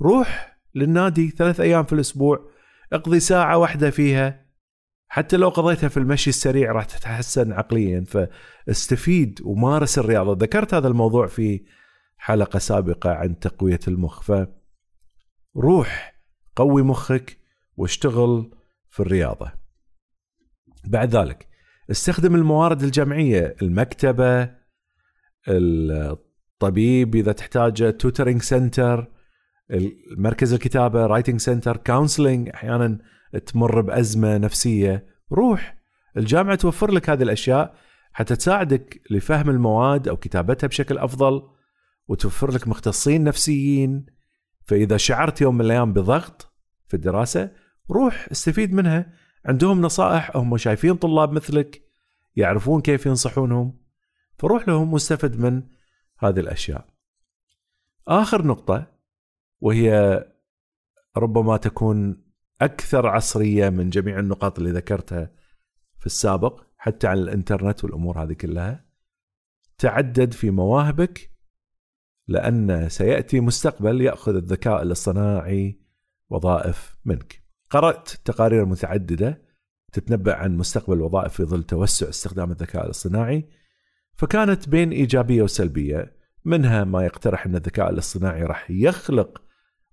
روح 0.03 0.59
للنادي 0.74 1.30
ثلاث 1.30 1.61
أيام 1.61 1.84
في 1.84 1.93
الأسبوع 1.93 2.51
اقضي 2.93 3.20
ساعة 3.20 3.59
واحدة 3.59 3.91
فيها. 3.91 4.49
حتى 5.09 5.36
لو 5.36 5.49
قضيتها 5.49 5.89
في 5.89 5.97
المشي 5.97 6.30
السريع 6.30 6.72
راح 6.72 6.84
تتحسن 6.84 7.53
عقليا. 7.53 8.05
فاستفيد 8.05 9.41
ومارس 9.45 9.99
الرياضة. 9.99 10.45
ذكرت 10.45 10.74
هذا 10.74 10.89
الموضوع 10.89 11.26
في 11.26 11.64
حلقة 12.16 12.59
سابقة 12.59 13.11
عن 13.11 13.39
تقوية 13.39 13.80
المخ. 13.89 14.22
فروح 15.55 16.20
قوي 16.57 16.82
مخك 16.82 17.39
واشتغل 17.76 18.51
في 18.91 19.01
الرياضة. 19.01 19.53
بعد 20.84 21.16
ذلك 21.16 21.49
استخدم 21.91 22.34
الموارد 22.34 22.82
الجامعية 22.82 23.56
المكتبة 23.62 24.51
الطبيب 25.49 27.14
إذا 27.14 27.32
تحتاجه 27.32 27.91
tutoring 27.90 28.42
center 28.42 29.12
مركز 30.16 30.52
الكتابة 30.52 31.06
writing 31.06 31.40
center 31.40 31.76
counseling 31.76 32.48
أحيانا 32.48 32.98
تمر 33.46 33.80
بأزمة 33.80 34.38
نفسية. 34.38 35.06
روح 35.32 35.78
الجامعة 36.16 36.54
توفر 36.54 36.90
لك 36.90 37.10
هذه 37.10 37.22
الأشياء 37.22 37.74
حتى 38.12 38.36
تساعدك 38.36 39.02
لفهم 39.10 39.50
المواد 39.50 40.08
أو 40.08 40.16
كتابتها 40.16 40.66
بشكل 40.66 40.98
أفضل 40.98 41.42
وتوفر 42.08 42.50
لك 42.50 42.68
مختصين 42.68 43.24
نفسيين. 43.24 44.06
فإذا 44.66 44.96
شعرت 44.96 45.40
يوم 45.40 45.54
من 45.54 45.60
الأيام 45.60 45.92
بضغط 45.92 46.52
في 46.86 46.94
الدراسة 46.94 47.50
روح 47.90 48.28
استفيد 48.32 48.72
منها. 48.72 49.12
عندهم 49.46 49.80
نصائح 49.80 50.36
هم 50.36 50.56
شايفين 50.56 50.94
طلاب 50.94 51.32
مثلك 51.32 51.82
يعرفون 52.36 52.80
كيف 52.80 53.06
ينصحونهم. 53.06 53.78
فروح 54.38 54.68
لهم 54.68 54.92
واستفد 54.92 55.40
من 55.40 55.62
هذه 56.18 56.40
الأشياء. 56.40 56.88
آخر 58.08 58.46
نقطة 58.46 58.97
وهي 59.61 60.24
ربما 61.16 61.56
تكون 61.56 62.24
أكثر 62.61 63.06
عصرية 63.06 63.68
من 63.68 63.90
جميع 63.90 64.18
النقاط 64.18 64.59
اللي 64.59 64.70
ذكرتها 64.70 65.30
في 65.98 66.06
السابق 66.06 66.62
حتى 66.76 67.06
عن 67.06 67.18
الإنترنت 67.18 67.84
والأمور 67.84 68.22
هذه 68.22 68.32
كلها 68.32 68.84
تعدد 69.78 70.32
في 70.32 70.50
مواهبك 70.50 71.30
لأن 72.28 72.88
سيأتي 72.88 73.40
مستقبل 73.40 74.00
يأخذ 74.00 74.34
الذكاء 74.36 74.82
الاصطناعي 74.82 75.80
وظائف 76.30 76.98
منك. 77.04 77.42
قرأت 77.70 78.09
تقارير 78.09 78.64
متعددة 78.64 79.42
تتنبأ 79.92 80.34
عن 80.34 80.56
مستقبل 80.56 80.96
الوظائف 80.96 81.32
في 81.32 81.44
ظل 81.44 81.62
توسع 81.62 82.09
استخدام 82.09 82.50
الذكاء 82.50 82.84
الاصطناعي 82.84 83.48
فكانت 84.14 84.68
بين 84.68 84.90
إيجابية 84.90 85.42
وسلبية 85.42 86.16
منها 86.44 86.84
ما 86.84 87.04
يقترح 87.04 87.46
أن 87.46 87.56
الذكاء 87.56 87.90
الاصطناعي 87.90 88.42
راح 88.42 88.70
يخلق 88.70 89.42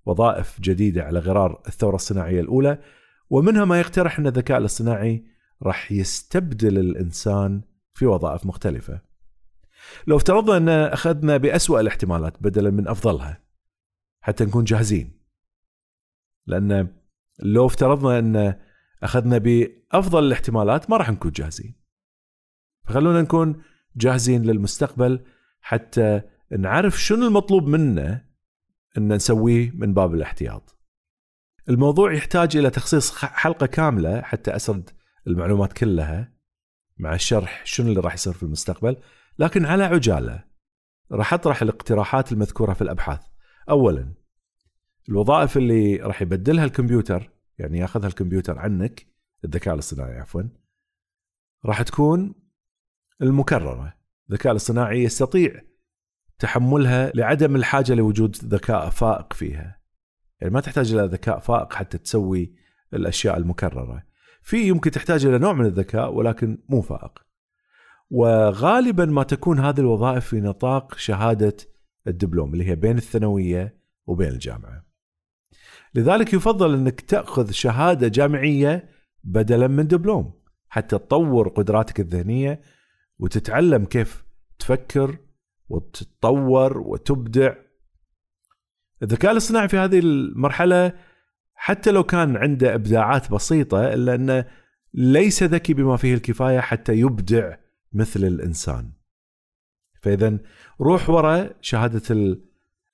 وظائف 0.05 0.61
جديدة 0.61 1.03
على 1.03 1.19
غرار 1.19 1.61
الثورة 1.67 1.95
الصناعية 1.95 2.41
الأولى 2.41 2.79
ومنها 3.29 3.65
ما 3.65 3.79
يقترح 3.79 4.19
أن 4.19 4.27
الذكاء 4.27 4.57
الاصطناعي 4.57 5.25
راح 5.63 5.91
يستبدل 5.91 6.77
الإنسان 6.77 7.61
في 7.93 8.05
وظائف 8.05 8.45
مختلفة. 8.45 9.01
لو 10.07 10.17
افترضنا 10.17 10.57
أن 10.57 10.69
أخذنا 10.69 11.37
بأسوأ 11.37 11.79
الاحتمالات 11.79 12.43
بدلا 12.43 12.69
من 12.69 12.87
أفضلها 12.87 13.43
حتى 14.21 14.45
نكون 14.45 14.63
جاهزين. 14.63 15.19
لأن 16.47 16.87
لو 17.39 17.65
افترضنا 17.65 18.19
أن 18.19 18.55
أخذنا 19.03 19.37
بأفضل 19.37 20.23
الاحتمالات 20.23 20.89
ما 20.89 20.97
راح 20.97 21.09
نكون 21.09 21.31
جاهزين. 21.31 21.75
فخلونا 22.87 23.21
نكون 23.21 23.61
جاهزين 23.95 24.43
للمستقبل 24.43 25.25
حتى 25.61 26.21
نعرف 26.59 27.01
شنو 27.01 27.27
المطلوب 27.27 27.67
منا 27.67 28.24
إن 28.97 29.13
نسويه 29.13 29.71
من 29.73 29.93
باب 29.93 30.13
الاحتياط. 30.13 30.77
الموضوع 31.69 32.13
يحتاج 32.13 32.57
إلى 32.57 32.69
تخصيص 32.69 33.15
حلقة 33.15 33.65
كاملة 33.65 34.21
حتى 34.21 34.55
أسرد 34.55 34.89
المعلومات 35.27 35.73
كلها 35.73 36.33
مع 36.97 37.13
الشرح 37.13 37.65
شنو 37.65 37.89
اللي 37.89 37.99
راح 37.99 38.13
يصير 38.13 38.33
في 38.33 38.43
المستقبل، 38.43 38.97
لكن 39.39 39.65
على 39.65 39.83
عجالة 39.83 40.43
راح 41.11 41.33
أطرح 41.33 41.61
الاقتراحات 41.61 42.31
المذكورة 42.31 42.73
في 42.73 42.81
الأبحاث. 42.81 43.21
اولا 43.69 44.13
الوظائف 45.09 45.57
اللي 45.57 45.95
راح 45.95 46.21
يبدلها 46.21 46.65
الكمبيوتر 46.65 47.29
يعني 47.59 47.77
ياخذها 47.77 48.07
الكمبيوتر 48.07 48.59
عنك 48.59 49.07
الذكاء 49.45 49.73
الاصطناعي 49.73 50.19
عفوا 50.19 50.41
راح 51.65 51.81
تكون 51.81 52.35
المكررة 53.21 53.93
الذكاء 54.29 54.51
الاصطناعي 54.51 55.03
يستطيع 55.03 55.61
تحملها 56.39 57.11
لعدم 57.15 57.55
الحاجة 57.55 57.93
لوجود 57.93 58.35
ذكاء 58.35 58.89
فائق 58.89 59.33
فيها. 59.33 59.81
يعني 60.41 60.53
ما 60.53 60.59
تحتاج 60.61 60.93
إلى 60.93 61.05
ذكاء 61.05 61.39
فائق 61.39 61.73
حتى 61.73 61.97
تسوي 61.97 62.55
الأشياء 62.93 63.37
المكررة. 63.37 64.03
في 64.41 64.67
يمكن 64.67 64.91
تحتاج 64.91 65.25
إلى 65.25 65.37
نوع 65.37 65.53
من 65.53 65.65
الذكاء 65.65 66.13
ولكن 66.13 66.57
مو 66.69 66.81
فائق. 66.81 67.25
وغالبا 68.09 69.05
ما 69.05 69.23
تكون 69.23 69.59
هذه 69.59 69.79
الوظائف 69.79 70.25
في 70.25 70.41
نطاق 70.41 70.97
شهادة 70.97 71.57
الدبلوم 72.07 72.53
اللي 72.53 72.69
هي 72.69 72.75
بين 72.75 72.97
الثانوية 72.97 73.77
وبين 74.07 74.29
الجامعة. 74.29 74.85
لذلك 75.95 76.33
يفضل 76.33 76.73
إنك 76.73 77.01
تأخذ 77.01 77.51
شهادة 77.51 78.07
جامعية 78.07 78.89
بدلا 79.23 79.67
من 79.67 79.87
دبلوم 79.87 80.33
حتى 80.69 80.97
تطور 80.97 81.47
قدراتك 81.47 81.99
الذهنية 81.99 82.61
وتتعلم 83.19 83.85
كيف 83.85 84.25
تفكر 84.59 85.17
وتتطور 85.69 86.77
وتبدع 86.77 87.55
الذكاء 89.03 89.31
الاصطناعي 89.31 89.67
في 89.67 89.77
هذه 89.77 89.99
المرحلة 89.99 90.93
حتى 91.55 91.91
لو 91.91 92.03
كان 92.03 92.37
عنده 92.37 92.75
إبداعات 92.75 93.31
بسيطة 93.31 93.93
إلا 93.93 94.15
أنه 94.15 94.45
ليس 94.93 95.43
ذكي 95.43 95.73
بما 95.73 95.97
فيه 95.97 96.13
الكفاية 96.13 96.59
حتى 96.59 96.93
يبدع 96.93 97.55
مثل 97.93 98.23
الإنسان. 98.23 98.91
فإذا 100.01 100.37
روح 100.81 101.09
وراء 101.09 101.55
شهادة 101.61 102.35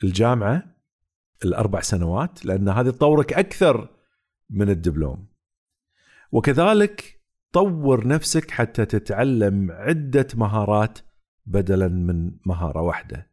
الجامعة 0.03 0.63
الأربع 1.45 1.81
سنوات 1.81 2.45
لأن 2.45 2.69
هذه 2.69 2.89
تطورك 2.89 3.33
أكثر 3.33 3.89
من 4.49 4.69
الدبلوم. 4.69 5.27
وكذلك 6.31 7.21
طور 7.51 8.07
نفسك 8.07 8.51
حتى 8.51 8.85
تتعلم 8.85 9.71
عدة 9.71 10.27
مهارات 10.35 10.99
بدلا 11.45 11.87
من 11.87 12.31
مهارة 12.45 12.81
واحدة. 12.81 13.31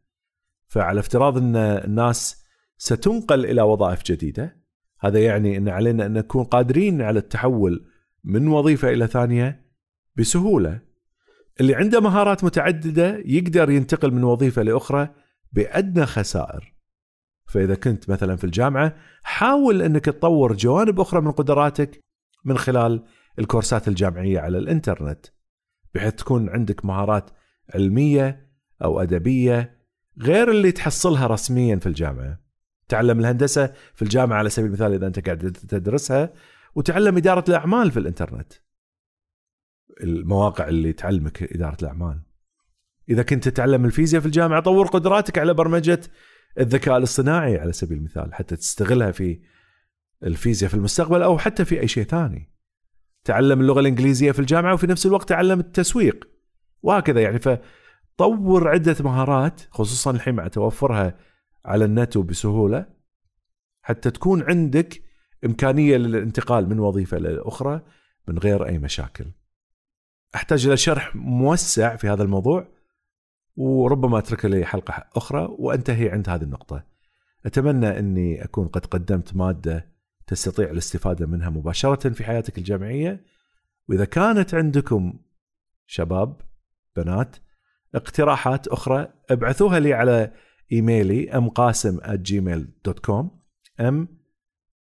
فعلى 0.67 0.99
افتراض 0.99 1.37
إن 1.37 1.55
الناس 1.55 2.45
ستنقل 2.77 3.45
إلى 3.45 3.61
وظائف 3.61 4.03
جديدة 4.03 4.59
هذا 4.99 5.19
يعني 5.19 5.57
إن 5.57 5.69
علينا 5.69 6.05
أن 6.05 6.13
نكون 6.13 6.43
قادرين 6.43 7.01
على 7.01 7.19
التحول 7.19 7.85
من 8.23 8.47
وظيفة 8.47 8.89
إلى 8.89 9.07
ثانية 9.07 9.65
بسهولة. 10.15 10.79
اللي 11.59 11.75
عنده 11.75 12.01
مهارات 12.01 12.43
متعددة 12.43 13.23
يقدر 13.25 13.69
ينتقل 13.69 14.11
من 14.11 14.23
وظيفة 14.23 14.61
لأخرى 14.61 15.09
بأدنى 15.51 16.05
خسائر 16.05 16.73
فإذا 17.49 17.75
كنت 17.75 18.09
مثلا 18.09 18.35
في 18.35 18.43
الجامعة 18.43 18.95
حاول 19.23 19.81
إنك 19.81 20.05
تطور 20.05 20.53
جوانب 20.53 20.99
أخرى 20.99 21.21
من 21.21 21.31
قدراتك 21.31 21.99
من 22.45 22.57
خلال 22.57 23.03
الكورسات 23.39 23.87
الجامعية 23.87 24.39
على 24.39 24.57
الإنترنت 24.57 25.25
بحيث 25.93 26.13
تكون 26.13 26.49
عندك 26.49 26.85
مهارات 26.85 27.29
علمية 27.75 28.49
أو 28.83 29.01
أدبية 29.01 29.79
غير 30.21 30.51
اللي 30.51 30.71
تحصلها 30.71 31.27
رسميا 31.27 31.75
في 31.75 31.85
الجامعة. 31.85 32.39
تعلم 32.87 33.19
الهندسة 33.19 33.73
في 33.95 34.01
الجامعة 34.01 34.37
على 34.37 34.49
سبيل 34.49 34.67
المثال 34.67 34.93
إذا 34.93 35.07
أنت 35.07 35.25
قاعد 35.25 35.51
تدرسها 35.51 36.33
وتعلم 36.75 37.17
إدارة 37.17 37.43
الأعمال 37.49 37.91
في 37.91 37.99
الإنترنت. 37.99 38.53
المواقع 40.03 40.67
اللي 40.67 40.93
تعلمك 40.93 41.43
إدارة 41.43 41.77
الأعمال. 41.81 42.21
إذا 43.09 43.23
كنت 43.23 43.49
تتعلم 43.49 43.85
الفيزياء 43.85 44.21
في 44.21 44.25
الجامعة 44.25 44.59
طور 44.61 44.87
قدراتك 44.87 45.37
على 45.37 45.53
برمجة 45.53 46.01
الذكاء 46.59 46.97
الاصطناعي 46.97 47.57
على 47.57 47.71
سبيل 47.71 47.97
المثال 47.97 48.33
حتى 48.33 48.55
تستغلها 48.55 49.11
في 49.11 49.39
الفيزياء 50.23 50.69
في 50.71 50.77
المستقبل 50.77 51.21
أو 51.21 51.37
حتى 51.37 51.65
في 51.65 51.79
أي 51.79 51.87
شيء 51.87 52.03
ثاني. 52.03 52.53
تعلم 53.23 53.61
اللغة 53.61 53.79
الإنجليزية 53.79 54.31
في 54.31 54.39
الجامعة 54.39 54.73
وفي 54.73 54.87
نفس 54.87 55.05
الوقت 55.05 55.29
تعلم 55.29 55.59
التسويق 55.59 56.38
وهكذا 56.83 57.21
يعني 57.21 57.39
فطور 57.39 58.67
عدة 58.67 58.95
مهارات 58.99 59.61
خصوصا 59.71 60.11
الحين 60.11 60.35
مع 60.35 60.47
توفرها 60.47 61.17
على 61.65 61.85
النت 61.85 62.17
وبسهولة 62.17 62.85
حتى 63.81 64.11
تكون 64.11 64.43
عندك 64.43 65.03
إمكانية 65.45 65.97
للانتقال 65.97 66.69
من 66.69 66.79
وظيفة 66.79 67.17
لاخرى 67.17 67.81
من 68.27 68.37
غير 68.37 68.65
أي 68.65 68.77
مشاكل. 68.77 69.25
أحتاج 70.35 70.67
إلى 70.67 70.77
شرح 70.77 71.15
موسع 71.15 71.95
في 71.95 72.09
هذا 72.09 72.23
الموضوع 72.23 72.67
وربما 73.55 74.17
أترك 74.17 74.45
لي 74.45 74.65
حلقة 74.65 75.07
أخرى 75.15 75.47
وأنتهي 75.51 76.09
عند 76.09 76.29
هذه 76.29 76.43
النقطة. 76.43 76.83
أتمنى 77.45 77.99
إني 77.99 78.43
أكون 78.43 78.67
قد 78.67 78.85
قدمت 78.85 79.35
مادة 79.35 79.91
تستطيع 80.27 80.69
الاستفادة 80.69 81.25
منها 81.25 81.49
مباشرة 81.49 82.09
في 82.09 82.23
حياتك 82.23 82.57
الجامعية 82.57 83.23
وإذا 83.89 84.05
كانت 84.05 84.53
عندكم 84.53 85.13
شباب 85.87 86.41
بنات 87.03 87.35
اقتراحات 87.95 88.67
أخرى 88.67 89.13
ابعثوها 89.29 89.79
لي 89.79 89.93
على 89.93 90.33
إيميلي 90.71 91.31
ام 91.31 91.49
قاسم 91.49 91.99
gmail.com 91.99 93.25
M 93.79 94.07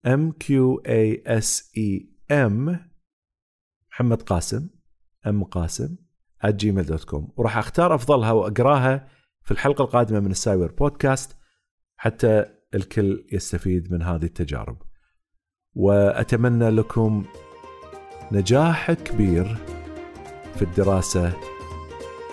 M 0.05 0.32
Q 0.32 0.78
A 0.78 1.24
S 1.28 1.72
E 1.78 2.10
M 2.32 2.89
محمد 3.91 4.22
قاسم 4.22 4.70
M 5.28 5.43
قاسم 5.43 5.95
gmail.com 6.45 7.22
وراح 7.38 7.57
أختار 7.57 7.95
أفضلها 7.95 8.32
وأقراها 8.32 9.07
في 9.43 9.51
الحلقة 9.51 9.84
القادمة 9.84 10.20
من 10.20 10.32
ال 10.32 10.37
Sciware 10.37 10.72
Podcast 10.72 11.38
حتى 11.97 12.45
الكل 12.76 13.28
يستفيد 13.32 13.91
من 13.91 14.01
هذه 14.01 14.26
التجارب. 14.26 14.78
وأتمنى 15.74 16.70
لكم 16.70 17.26
نجاح 18.32 18.91
كبير 18.91 19.55
في 20.55 20.61
الدراسة 20.61 21.57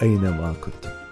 أينما 0.02 0.54
كنتم. 0.60 1.03